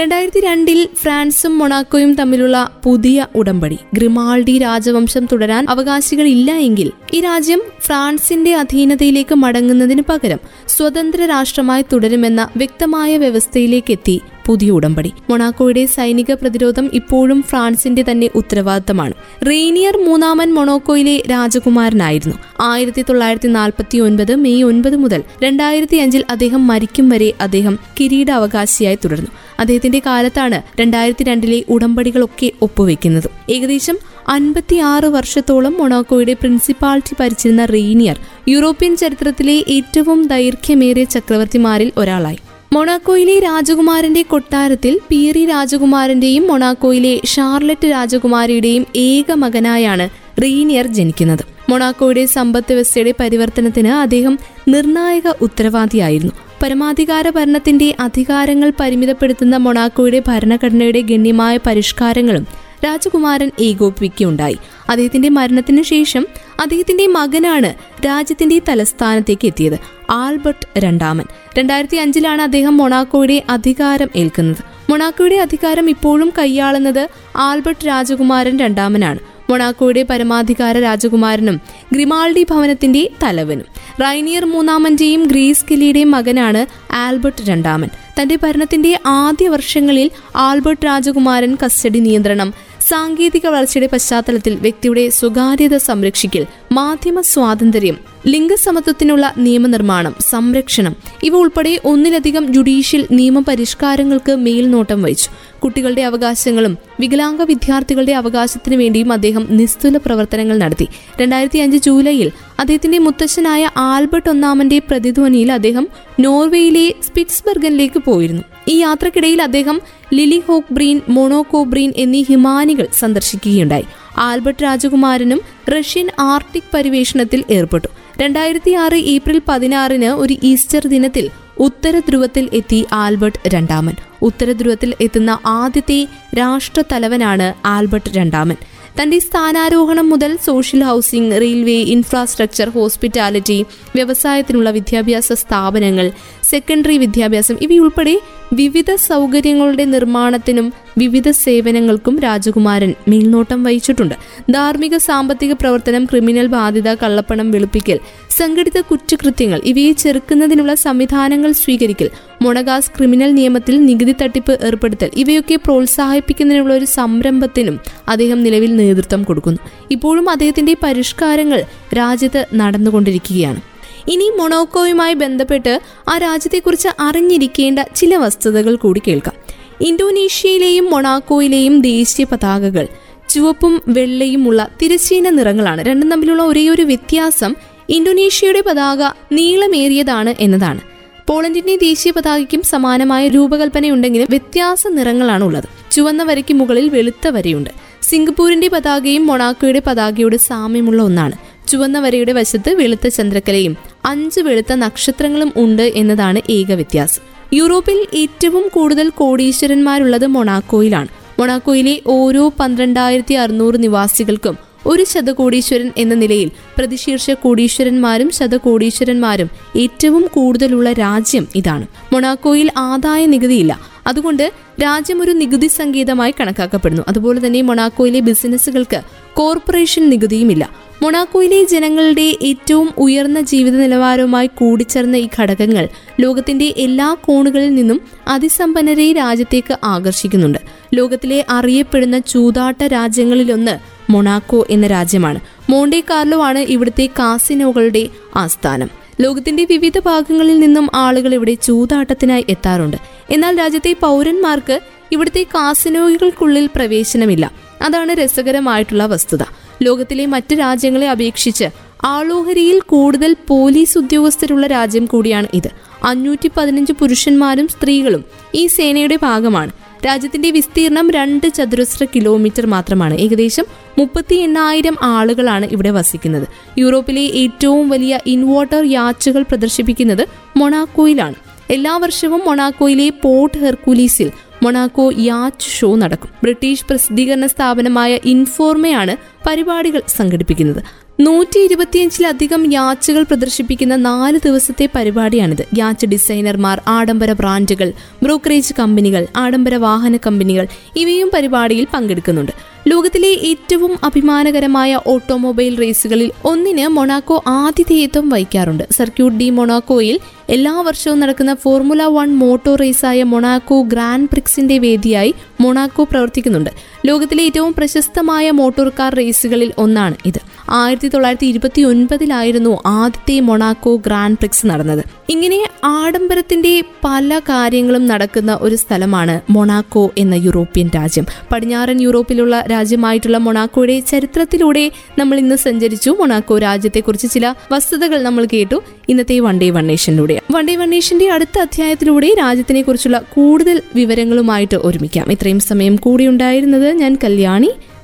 രണ്ടായിരത്തി 0.00 0.40
രണ്ടിൽ 0.40 0.88
ഫ്രാൻസും 1.02 1.58
മൊണാക്കോയും 1.58 2.14
തമ്മിലുള്ള 2.14 2.70
പുതിയ 2.84 3.26
ഉടമ്പടി. 3.34 3.78
ഗ്രിമാൾഡി 3.94 4.58
രാജവംശം 4.58 5.26
തുടരാൻ 5.32 5.66
അവകാശികളില്ല 5.68 6.56
എങ്കിൽ 6.58 6.92
ഈ 7.14 7.20
രാജ്യം 7.20 7.60
ഫ്രാൻസിന്റെ 7.80 8.54
അധീനതയിലേക്ക് 8.54 9.34
മടങ്ങുന്നതിന് 9.34 10.02
പകരം 10.08 10.40
സ്വതന്ത്ര 10.66 11.24
രാഷ്ട്രമായി 11.24 11.84
തുടരുമെന്ന 11.92 12.48
വ്യക്തമായ 12.56 13.18
വ്യവസ്ഥയിലേക്ക് 13.18 13.92
എത്തി 13.92 14.16
പുതിയ 14.48 14.70
ഉടമ്പടി. 14.70 15.12
മൊണാക്കോയുടെ 15.30 15.86
സൈനിക 15.86 16.32
പ്രതിരോധം 16.32 16.90
ഇപ്പോഴും 16.92 17.42
ഫ്രാൻസിന്റെ 17.42 18.04
തന്നെ 18.10 18.30
ഉത്തരവാദിത്തമാണ്. 18.34 19.12
റെയ്നിയർ 19.46 19.96
മൂന്നാമൻ 19.96 20.54
മൊണോക്കോയിലെ 20.54 21.22
രാജകുമാരനായിരുന്നു. 21.30 22.36
ആയിരത്തി 22.60 23.02
തൊള്ളായിരത്തി 23.02 23.48
നാൽപ്പത്തി 23.48 23.98
ഒൻപത് 23.98 24.34
മെയ് 24.34 24.62
ഒൻപത് 24.62 24.96
മുതൽ 24.96 25.22
രണ്ടായിരത്തി 25.42 25.96
അഞ്ചിൽ 25.96 26.24
അദ്ദേഹം 26.30 26.66
മരിക്കും 26.66 27.08
വരെ 27.08 27.32
അദ്ദേഹം 27.40 27.78
കിരീടാവകാശിയായി 28.00 28.98
തുടർന്നു. 29.04 29.30
അദ്ദേഹത്തിന്റെ 29.58 30.02
കാലത്താണ് 30.06 30.80
രണ്ടായിരത്തി 30.80 31.24
രണ്ടിലെ 31.24 31.64
ഉടമ്പടികളൊക്കെ 31.68 32.52
ഒപ്പുവെക്കുന്നത്. 32.62 33.28
ഏകദേശം 33.50 33.98
അൻപത്തിയാറ് 34.28 35.06
വർഷത്തോളം 35.06 35.74
മൊണാക്കോയുടെ 35.78 36.32
പ്രിൻസിപ്പാലിറ്റി 36.32 37.16
ഭരിച്ചിരുന്ന 37.20 37.64
റെയ്നിയർ 37.64 38.20
യൂറോപ്യൻ 38.48 38.96
ചരിത്രത്തിലെ 38.96 39.64
ഏറ്റവും 39.68 40.26
ദൈർഘ്യമേറിയ 40.26 41.04
ചക്രവർത്തിമാരിൽ 41.04 41.92
ഒരാളായി. 41.96 42.38
മൊണാക്കോയിലെ 42.72 43.38
രാജകുമാരന്റെ 43.38 44.22
കൊട്ടാരത്തിൽ 44.22 45.00
പീറി 45.10 45.46
രാജകുമാരന്റെയും 45.46 46.48
മൊണാക്കോയിലെ 46.48 47.20
ഷാർലറ്റ് 47.24 47.90
രാജകുമാരിയുടെയും 47.90 48.86
ഏക 48.96 49.32
മകനായാണ് 49.32 50.08
റീനിയർ 50.42 50.86
ജനിക്കുന്നത്. 50.86 51.44
മൊണാക്കോയുടെ 51.70 52.26
സമ്പദ് 52.26 52.64
വ്യവസ്ഥയുടെ 52.68 53.14
പരിവർത്തനത്തിന് 53.20 53.88
അദ്ദേഹം 53.88 54.38
നിർണായക 54.68 55.32
ഉത്തരവാദിയായിരുന്നു. 55.40 56.32
പരമാധികാര 56.62 57.30
ഭരണത്തിന്റെ 57.30 57.94
അധികാരങ്ങൾ 58.00 58.72
പരിമിതപ്പെടുത്തുന്ന 58.80 59.56
മൊണാക്കോയുടെ 59.56 60.22
ഭരണഘടനയുടെ 60.28 61.00
ഗണ്യമായ 61.00 61.56
പരിഷ്കാരങ്ങളും 61.66 62.46
രാജകുമാരൻ 62.84 63.50
ഏകോപിപ്പിക്കുകയുണ്ടായി. 63.60 64.58
അദ്ദേഹത്തിന്റെ 64.88 65.28
മരണത്തിന് 65.28 65.82
ശേഷം 65.82 66.26
അദ്ദേഹത്തിന്റെ 66.60 67.06
മകനാണ് 67.06 67.74
രാജ്യത്തിന്റെ 68.06 68.60
തലസ്ഥാനത്തേക്ക് 68.68 69.46
എത്തിയത്. 69.46 69.78
ആൽബർട്ട് 70.10 70.66
രണ്ടാമൻ. 70.78 71.24
രണ്ടായിരത്തി 71.58 71.96
അഞ്ചിലാണ് 71.96 72.42
അദ്ദേഹം 72.42 72.76
മൊണാക്കോയുടെ 72.76 73.42
അധികാരം 73.50 74.08
ഏൽക്കുന്നത്. 74.16 74.90
മൊണാക്കോയുടെ 74.90 75.36
അധികാരം 75.36 75.90
ഇപ്പോഴും 75.90 76.32
കൈയാളുന്നത് 76.38 77.08
ആൽബർട്ട് 77.36 77.86
രാജകുമാരൻ 77.86 78.58
രണ്ടാമനാണ്. 78.58 79.18
മൊണാക്കോയുടെ 79.50 80.02
പരമാധികാര 80.02 80.78
രാജകുമാരനും 80.78 81.60
ഗ്രിമാൾഡി 81.92 82.46
ഭവനത്തിന്റെ 82.50 83.10
തലവനും. 83.22 83.66
റൈനിയർ 84.02 84.44
മൂന്നാമന്റെയും 84.44 85.22
ഗ്രീസ് 85.22 85.64
കിലിയുടെയും 85.70 86.10
മകനാണ് 86.10 86.66
ആൽബർട്ട് 86.94 87.48
രണ്ടാമൻ. 87.48 87.88
തന്റെ 88.22 88.38
ഭരണത്തിന്റെ 88.42 89.00
ആദ്യ 89.06 89.48
വർഷങ്ങളിൽ 89.48 90.10
ആൽബർട്ട് 90.36 90.86
രാജകുമാരൻ 90.86 91.56
കസ്റ്റഡി 91.64 91.98
നിയന്ത്രണം 91.98 92.54
സാങ്കേതിക 92.88 93.46
വളർച്ചയുടെ 93.46 93.88
പശ്ചാത്തലത്തിൽ 93.92 94.54
വ്യക്തിയുടെ 94.54 95.02
സ്വകാര്യത 95.10 95.76
സംരക്ഷിക്കൽ 95.76 96.44
മാധ്യമ 96.72 97.20
സ്വാതന്ത്ര്യം 97.20 97.96
ലിംഗസമത്വത്തിനുള്ള 98.26 99.34
നിയമനിർമ്മാണം 99.36 100.14
സംരക്ഷണം 100.30 100.94
ഇവ 101.22 101.36
ഉൾപ്പെടെ 101.36 101.72
ഒന്നിലധികം 101.84 102.44
ജുഡീഷ്യൽ 102.52 103.02
നിയമപരിഷ്കാരങ്ങൾക്ക് 103.10 104.32
മേൽനോട്ടം 104.36 105.02
വഹിച്ചു. 105.02 105.30
കുട്ടികളുടെ 105.58 106.02
അവകാശങ്ങളും 106.02 106.74
വികലാംഗ 107.00 107.42
വിദ്യാർത്ഥികളുടെ 107.42 108.12
അവകാശത്തിനു 108.12 108.76
വേണ്ടിയും 108.76 109.12
അദ്ദേഹം 109.12 109.46
നിസ്തുല 109.50 109.96
പ്രവർത്തനങ്ങൾ 109.96 110.58
നടത്തി. 110.58 110.86
രണ്ടായിരത്തി 111.20 111.58
അഞ്ച് 111.58 111.78
ജൂലൈയിൽ 111.78 112.30
അദ്ദേഹത്തിന്റെ 112.60 112.98
മുത്തശ്ശനായ 112.98 113.70
ആൽബർട്ട് 113.76 114.30
ഒന്നാമന്റെ 114.30 114.78
പ്രതിധ്വനിയിൽ 114.78 115.52
അദ്ദേഹം 115.52 115.86
നോർവേയിലെ 116.20 116.86
സ്പിറ്റ്സ്ബർഗനിലേക്ക് 117.06 118.02
പോയിരുന്നു. 118.04 118.44
ഈ 118.68 118.76
യാത്രക്കിടയിൽ 118.76 119.42
അദ്ദേഹം 119.42 119.80
Lily 120.14 120.42
hoc 120.48 120.74
breen 120.74 121.00
Monaco 121.08 121.64
breen 121.64 121.92
എന്നീ 121.96 122.22
ഹിമാനികൾ 122.22 122.86
സന്ദർശിക്കുകയുണ്ടായി. 122.98 123.84
ആൽബർട്ട് 124.18 124.62
രാജകുമാരനും 124.62 125.40
റഷ്യൻ 125.68 126.08
ആർട്ടിക് 126.18 126.62
പരിവേഷണത്തിൽ 126.74 127.44
ഏർപ്പെട്ടു. 127.50 127.88
രണ്ടായിരത്തി 128.20 128.70
ആറ് 128.70 128.94
ഏപ്രിൽ 128.94 129.42
പതിനാറിന് 129.48 130.04
ഒരു 130.04 130.36
ഈസ്റ്റർ 130.42 130.86
ദിനത്തിൽ 130.86 131.30
ഉത്തര 131.58 131.98
ധ്രുവത്തിൽ 131.98 132.48
എത്തി 132.52 132.86
ആൽബർട്ട് 132.92 133.38
രണ്ടാമൻ. 133.46 133.94
ഉത്തര 134.22 134.52
ധ്രുവത്തിൽ 134.52 134.94
എത്തുന്ന 135.00 135.38
ആദ്യത്തെ 135.46 136.08
രാഷ്ട്രതലവനാണ് 136.38 137.54
ആൽബർട്ട് 137.64 138.10
രണ്ടാമൻ. 138.16 138.56
തന്റെ 139.02 139.18
സ്ഥാനാരോഹണം 139.18 140.10
മുതൽ 140.10 140.38
social 140.44 140.82
housing 140.82 141.40
railway 141.40 141.72
infrastructure 141.72 142.68
hospitality 142.68 143.66
വ്യവസായത്തിനുള്ള 143.94 144.70
വിദ്യാഭ്യാസ 144.70 145.32
സ്ഥാപനങ്ങൾ 145.32 146.12
സെക്കൻഡറി 146.50 146.98
വിദ്യാഭ്യാസം. 146.98 147.56
ഇവയുൾപ്പെടെ 147.62 148.20
വിവിധ 148.52 148.94
സൗകര്യങ്ങളുടെ 148.94 149.84
നിർമ്മാണത്തിനും 149.84 150.72
വിവിധ 150.98 151.30
സേവനങ്ങൾക്കും 151.30 152.20
രാജകുമാരൻ 152.20 152.94
മേൽനോട്ടം 153.08 153.64
വഹിച്ചിട്ടുണ്ട്. 153.64 154.14
ധാർമ്മിക 154.52 154.96
സാമ്പത്തിക 154.96 155.52
പ്രവർത്തനം 155.52 156.04
ക്രിമിനൽ 156.04 156.46
ബാധ്യത 156.46 156.94
കള്ളപ്പണം 156.94 157.50
വെളുപ്പിക്കൽ 157.50 157.98
സംഘടിത 158.30 158.80
കുറ്റകൃത്യങ്ങൾ 158.80 159.60
ഇവയെ 159.64 159.92
ചെറുക്കുന്നതിനുള്ള 159.92 160.74
സംവിധാനങ്ങൾ 160.74 161.52
സ്വീകരിക്കൽ 161.52 162.10
മൊണഗാസ് 162.42 162.90
ക്രിമിനൽ 162.90 163.34
നിയമത്തിൽ 163.34 163.86
നികുതി 163.86 164.14
തട്ടിപ്പ് 164.22 164.58
ഏർപ്പെടുത്തൽ 164.66 165.10
ഇവയൊക്കെ 165.16 165.56
പ്രോത്സാഹിപ്പിക്കുന്നതിനുള്ള 165.56 166.74
ഒരു 166.74 166.84
സംരംഭത്തിനും 166.84 167.80
അദ്ദേഹം 168.08 168.42
നിലവിൽ 168.42 168.76
നേതൃത്വം 168.76 169.22
കൊടുക്കുന്നു. 169.22 169.58
ഇപ്പോഴും 169.90 170.30
അദ്ദേഹത്തിന്റെ 170.30 170.76
പരിഷ്കാരങ്ങൾ 170.82 171.62
രാജ്യത്ത് 171.96 172.46
നടന്നുകൊണ്ടിരിക്കുകയാണ്. 172.54 173.60
ഇനി 174.08 174.32
മൊണോക്കോയുമായി 174.38 175.14
ബന്ധപ്പെട്ട് 175.14 175.80
ആ 176.08 176.18
രാജ്യത്തെക്കുറിച്ച് 176.18 176.88
അറിഞ്ഞിരിക്കേണ്ട 177.00 177.78
ചില 177.96 178.16
വസ്തുതകൾ 178.16 178.76
കൂടി 178.76 179.02
കേൾക്കാം. 179.08 179.34
ഇന്തോനേഷ്യയിലെയും 179.80 180.90
മൊണാക്കോയിലെയും 180.90 181.80
ദേശീയ 181.80 182.26
പതാകകൾ 182.32 182.88
ചുവപ്പും 183.28 183.82
വെള്ളയും 183.88 184.48
ഉള്ള 184.48 184.68
തിരശ്ചീന 184.82 185.30
നിറങ്ങളാണ്. 185.30 185.82
രണ്ടും 185.82 186.10
തമ്മിലുള്ള 186.10 186.42
ഒരേ 186.42 186.68
ഒരു 186.68 186.82
വ്യത്യാസം 186.82 187.54
ഇന്തോനേഷ്യയുടെ 187.88 188.60
പതാക 188.60 189.02
നീളമേറിയതാണ് 189.32 190.34
എന്നതാണ്. 190.40 190.80
പോളണ്ടിന്റെ 191.26 191.76
ദേശീയ 191.76 192.12
പതാകയ്ക്കും 192.16 192.62
സമാനമായ 192.62 193.28
രൂപകൽപ്പനയുണ്ടെങ്കിലും 193.28 194.26
വ്യത്യാസ 194.30 194.86
നിറങ്ങളാണ് 194.86 195.44
ഉള്ളത്. 195.44 195.64
ചുവന്ന 195.90 196.22
വരയ്ക്ക് 196.22 196.54
മുകളിൽ 196.54 196.88
വെളുത്ത 196.88 197.28
വരയുണ്ട്. 197.28 197.70
സിംഗപ്പൂരിന്റെ 198.02 198.68
പതാകയും 198.68 199.26
മൊണാക്കോയുടെ 199.26 199.82
പതാകയോട് 199.86 200.36
സാമ്യമുള്ള 200.36 201.02
ഒന്നാണ്. 201.02 201.47
ചുവന്ന 201.68 202.00
വരയുടെ 202.00 202.32
വശത്ത് 202.32 202.74
വെളുത്ത 202.74 203.08
ചന്ദ്രക്കലയും 203.08 203.76
അഞ്ച് 204.04 204.40
വെളുത്ത 204.40 204.72
നക്ഷത്രങ്ങളും 204.72 205.52
ഉണ്ട് 205.56 205.82
എന്നതാണ് 205.82 206.40
ഏക 206.50 206.72
വ്യത്യാസം. 206.72 207.22
യൂറോപ്പിൽ 207.52 208.06
ഏറ്റവും 208.14 208.68
കൂടുതൽ 208.68 209.08
കോടീശ്വരന്മാരുള്ളത് 209.08 210.26
മൊണാക്കോയിലാണ്. 210.26 211.08
മൊണാക്കോയിലെ 211.38 212.00
ഓരോ 212.06 212.52
പന്ത്രണ്ടായിരത്തി 212.60 213.34
അറുന്നൂറ് 213.34 213.82
നിവാസികൾക്കും 213.82 214.58
ഒരു 214.86 215.04
ശതകോടീശ്വരൻ 215.04 215.92
എന്ന 215.96 216.14
നിലയിൽ 216.14 216.50
പ്രതിശീർഷ 216.78 217.30
കോടീശ്വരന്മാരും 217.30 218.30
ശതകോടീശ്വരന്മാരും 218.30 219.50
ഏറ്റവും 219.76 220.26
കൂടുതലുള്ള 220.32 220.92
രാജ്യം 220.92 221.48
ഇതാണ്. 221.54 221.86
മൊണാക്കോയിൽ 222.12 222.70
ആദായ 222.76 223.26
നികുതിയില്ല. 223.26 223.80
അതുകൊണ്ട് 224.06 224.52
രാജ്യം 224.82 225.22
ഒരു 225.22 225.30
നികുതി 225.30 225.66
സംഗീതമായി 225.66 226.34
കണക്കാക്കപ്പെടുന്നു. 226.40 227.02
അതുപോലെ 227.08 227.46
തന്നെ 227.46 227.62
മൊണാക്കോയിലെ 227.62 228.20
ബിസിനസ്സുകൾക്ക് 228.20 229.00
കോർപ്പറേഷൻ 229.34 230.08
നികുതിയുമില്ല. 230.08 230.87
മൊണാക്കോയിലെ 231.02 231.64
ജനങ്ങളുടെ 231.64 232.36
ഏറ്റവും 232.42 232.90
ഉയർന്ന 232.98 233.40
ജീവിത 233.40 233.72
നിലവാരവുമായി 233.72 234.46
കൂടിച്ചേർന്ന 234.46 235.16
ഈ 235.16 235.28
ഘടകങ്ങൾ 235.38 235.88
ലോകത്തിന്റെ 236.20 236.74
എല്ലാ 236.76 237.16
കോണുകളിൽ 237.24 237.74
നിന്നും 237.74 238.00
അതിസമ്പന്നരെ 238.28 239.12
രാജ്യത്തേക്ക് 239.12 239.76
ആകർഷിക്കുന്നുണ്ട്. 239.84 240.58
ലോകത്തിലെ 240.94 241.44
അറിയപ്പെടുന്ന 241.50 242.18
ചൂതാട്ട 242.18 242.84
രാജ്യങ്ങളിലൊന്ന് 242.84 243.78
മൊണാക്കോ 244.12 244.66
എന്ന 244.70 244.86
രാജ്യമാണ്. 244.86 245.40
മോണ്ടെ 245.70 246.02
കാർലോ 246.10 246.42
ആണ് 246.42 246.58
ഇവിടുത്തെ 246.58 247.06
കാസിനോകളുടെ 247.06 248.08
ആസ്ഥാനം. 248.36 248.90
ലോകത്തിന്റെ 249.20 249.64
വിവിധ 249.64 249.98
ഭാഗങ്ങളിൽ 249.98 250.58
നിന്നും 250.58 250.88
ആളുകൾ 250.94 251.34
ഇവിടെ 251.34 251.54
ചൂതാട്ടത്തിനായി 251.54 252.44
എത്താറുണ്ട്. 252.48 252.96
എന്നാൽ 253.30 253.58
രാജ്യത്തെ 253.58 253.96
പൗരന്മാർക്ക് 254.00 254.80
ഇവിടുത്തെ 255.12 255.42
കാസിനോകൾക്കുള്ളിൽ 255.42 256.68
പ്രവേശനമില്ല. 256.76 257.52
അതാണ് 257.82 258.12
രസകരമായിട്ടുള്ള 258.12 259.06
വസ്തുത. 259.06 259.42
ലോകത്തിലെ 259.82 260.26
മറ്റ് 260.26 260.58
രാജ്യങ്ങളെ 260.58 261.10
അപേക്ഷിച്ച് 261.10 261.64
ആളോഹരിയിൽ 262.04 262.80
കൂടുതൽ 262.80 263.36
പോലീസ് 263.48 263.98
ഉദ്യോഗസ്ഥരുള്ള 263.98 264.66
രാജ്യം 264.66 265.06
കൂടിയാണ് 265.06 265.46
ഇത്. 265.54 265.70
അഞ്ഞൂറ്റി 266.04 266.50
പതിനഞ്ച് 266.56 266.92
പുരുഷന്മാരും 266.92 267.68
സ്ത്രീകളും 267.68 268.24
ഈ 268.54 268.66
സേനയുടെ 268.66 269.16
ഭാഗമാണ്. 269.16 269.70
രാജ്യത്തിന്റെ 270.06 270.50
വിസ്തീർണം 270.50 271.10
രണ്ട് 271.10 271.48
ചതുരശ്ര 271.48 272.04
കിലോമീറ്റർ 272.04 272.66
മാത്രമാണ്. 272.66 273.14
ഏകദേശം 273.14 273.64
മുപ്പത്തി 273.98 274.34
എണ്ണായിരം 274.34 274.96
ആളുകളാണ് 275.02 275.66
ഇവിടെ 275.66 275.90
വസിക്കുന്നത്. 275.90 276.48
യൂറോപ്പിലെ 276.78 277.20
ഏറ്റവും 277.20 277.88
വലിയ 277.88 278.20
ഇൻവോട്ടർ 278.26 278.84
യാച്ചുകൾ 278.84 279.42
പ്രദർശിപ്പിക്കുന്നത് 279.42 280.28
മൊണാക്കോയിലാണ്. 280.56 281.34
എല്ലാ 281.70 281.96
വർഷവും 281.96 282.42
മൊണാക്കോയിലെ 282.46 283.08
പോർട്ട് 283.08 283.58
ഹെർക്കുലീസിൽ 283.58 284.30
മൊണാക്കോ 284.62 285.10
യാച്ച് 285.12 285.68
ഷോ 285.70 285.96
നടക്കും. 285.96 286.30
ബ്രിട്ടീഷ് 286.42 286.84
പ്രസിദ്ധീകരണ 286.84 287.46
സ്ഥാപനമായ 287.46 288.18
ഇൻഫോർമയാണ് 288.24 289.16
പരിപാടികൾ 289.46 290.02
സംഘടിപ്പിക്കുന്നത്. 290.08 291.07
നൂറ്റി 291.20 291.58
ഇരുപത്തിയഞ്ചിലധികം 291.58 292.72
യാച്ചുകൾ 292.72 293.22
പ്രദർശിപ്പിക്കുന്ന 293.22 293.96
നാല് 293.96 294.38
ദിവസത്തെ 294.44 294.88
പരിപാടിയാണിത്. 294.94 295.66
യാച്ച് 295.78 296.06
ഡിസൈനർമാർ 296.06 296.82
ആഡംബര 296.88 297.32
ബ്രാൻഡുകൾ 297.32 297.92
ബ്രോക്കറേജ് 298.22 298.74
കമ്പനികൾ 298.78 299.26
ആഡംബര 299.36 299.74
വാഹന 299.74 300.16
കമ്പനികൾ 300.16 300.66
ഇവയും 300.96 301.30
പരിപാടിയിൽ 301.34 301.86
പങ്കെടുക്കുന്നുണ്ട്. 301.94 302.52
ലോകത്തിലെ 302.88 303.28
ഏറ്റവും 303.28 303.98
അഭിമാനകരമായ 304.04 305.00
ഓട്ടോമൊബൈൽ 305.06 305.78
റേസുകളിൽ 305.78 306.30
ഒന്നിന് 306.44 306.88
മൊണാക്കോ 306.88 307.44
ആതിഥേയത്വം 307.46 308.28
വഹിക്കാറുണ്ട്. 308.28 308.84
സർക്യൂട്ട് 308.92 309.38
ഡി 309.38 309.50
മൊണാക്കോയിൽ 309.50 310.20
എല്ലാ 310.48 310.80
വർഷവും 310.80 311.20
നടക്കുന്ന 311.20 311.54
ഫോർമുല 311.54 312.02
വൺ 312.02 312.28
മോട്ടോർ 312.34 312.80
റേസായ 312.80 313.22
മൊണാക്കോ 313.22 313.82
ഗ്രാൻഡ് 313.82 314.28
പ്രിക്സിന്റെ 314.28 314.78
വേദിയായി 314.78 315.34
മൊണാക്കോ 315.60 316.04
പ്രവർത്തിക്കുന്നുണ്ട്. 316.04 316.70
ലോകത്തിലെ 317.06 317.42
ഏറ്റവും 317.44 317.74
പ്രശസ്തമായ 317.74 318.50
മോട്ടോർ 318.50 318.88
കാർ 318.88 319.14
റേസുകളിൽ 319.14 319.72
ഒന്നാണ് 319.78 320.14
ഇത്. 320.26 320.40
ആയിരത്തി 320.70 321.08
തൊള്ളായിരത്തി 321.08 321.46
ഇരുപത്തി 321.46 321.82
ഒൻപതിലായിരുന്നു 321.82 322.82
ആദ്യത്തെ 322.86 323.40
മൊണാക്കോ 323.40 323.96
ഗ്രാൻഡ് 323.96 324.38
പ്രിക്സ് 324.38 324.66
നടന്നത്. 324.66 325.04
ഇങ്ങനെ 325.28 325.68
ആഡംബരത്തിന്റെ 325.84 326.82
പല 327.04 327.38
കാര്യങ്ങളും 327.38 328.06
നടക്കുന്ന 328.06 328.58
ഒരു 328.60 328.74
സ്ഥലമാണ് 328.74 329.40
മൊണാക്കോ 329.50 330.10
എന്ന 330.18 330.34
യൂറോപ്യൻ 330.34 330.90
രാജ്യം. 330.96 331.26
പടിഞ്ഞാറൻ 331.52 332.00
യൂറോപ്പിലുള്ള 332.00 332.64
രാജ്യമായിട്ടുള്ള 332.70 333.38
മൊണാക്കോയുടെ 333.38 334.00
ചരിത്രത്തിലൂടെ 334.00 334.92
നമ്മൾ 335.18 335.38
ഇന്ന് 335.38 335.54
സഞ്ചരിച്ചു. 335.56 336.10
മൊണാക്കോ 336.10 336.58
രാജ്യത്തെക്കുറിച്ച് 336.58 337.30
ചില 337.30 337.54
വസ്തുതകൾ 337.72 338.22
നമ്മൾ 338.22 338.46
കേട്ടു. 338.52 338.82
ഇന്നത്തെ 339.08 339.40
വൺ 339.40 339.58
ഡേ 339.58 339.70
വൺ 339.70 339.86
നേഷനിലൂടെ. 339.86 340.40
വൺ 340.52 340.68
ഡേ 340.68 341.28
അടുത്ത 341.28 341.58
അധ്യായത്തിലൂടെ 341.58 342.34
രാജ്യത്തിനെ 342.38 342.82
കുറിച്ചുള്ള 342.82 343.22
കൂടുതൽ 343.34 343.82
വിവരങ്ങളുമായിട്ട് 343.94 344.76
ഒരുമിക്കാം. 344.76 345.32
ഇത്രയും 345.32 345.60
സമയം 345.60 345.96
കൂടി 345.96 346.26
ഉണ്ടായിരുന്നത് 346.26 346.92
ഞാൻ 346.92 347.18
കല്യാണി. 347.24 347.70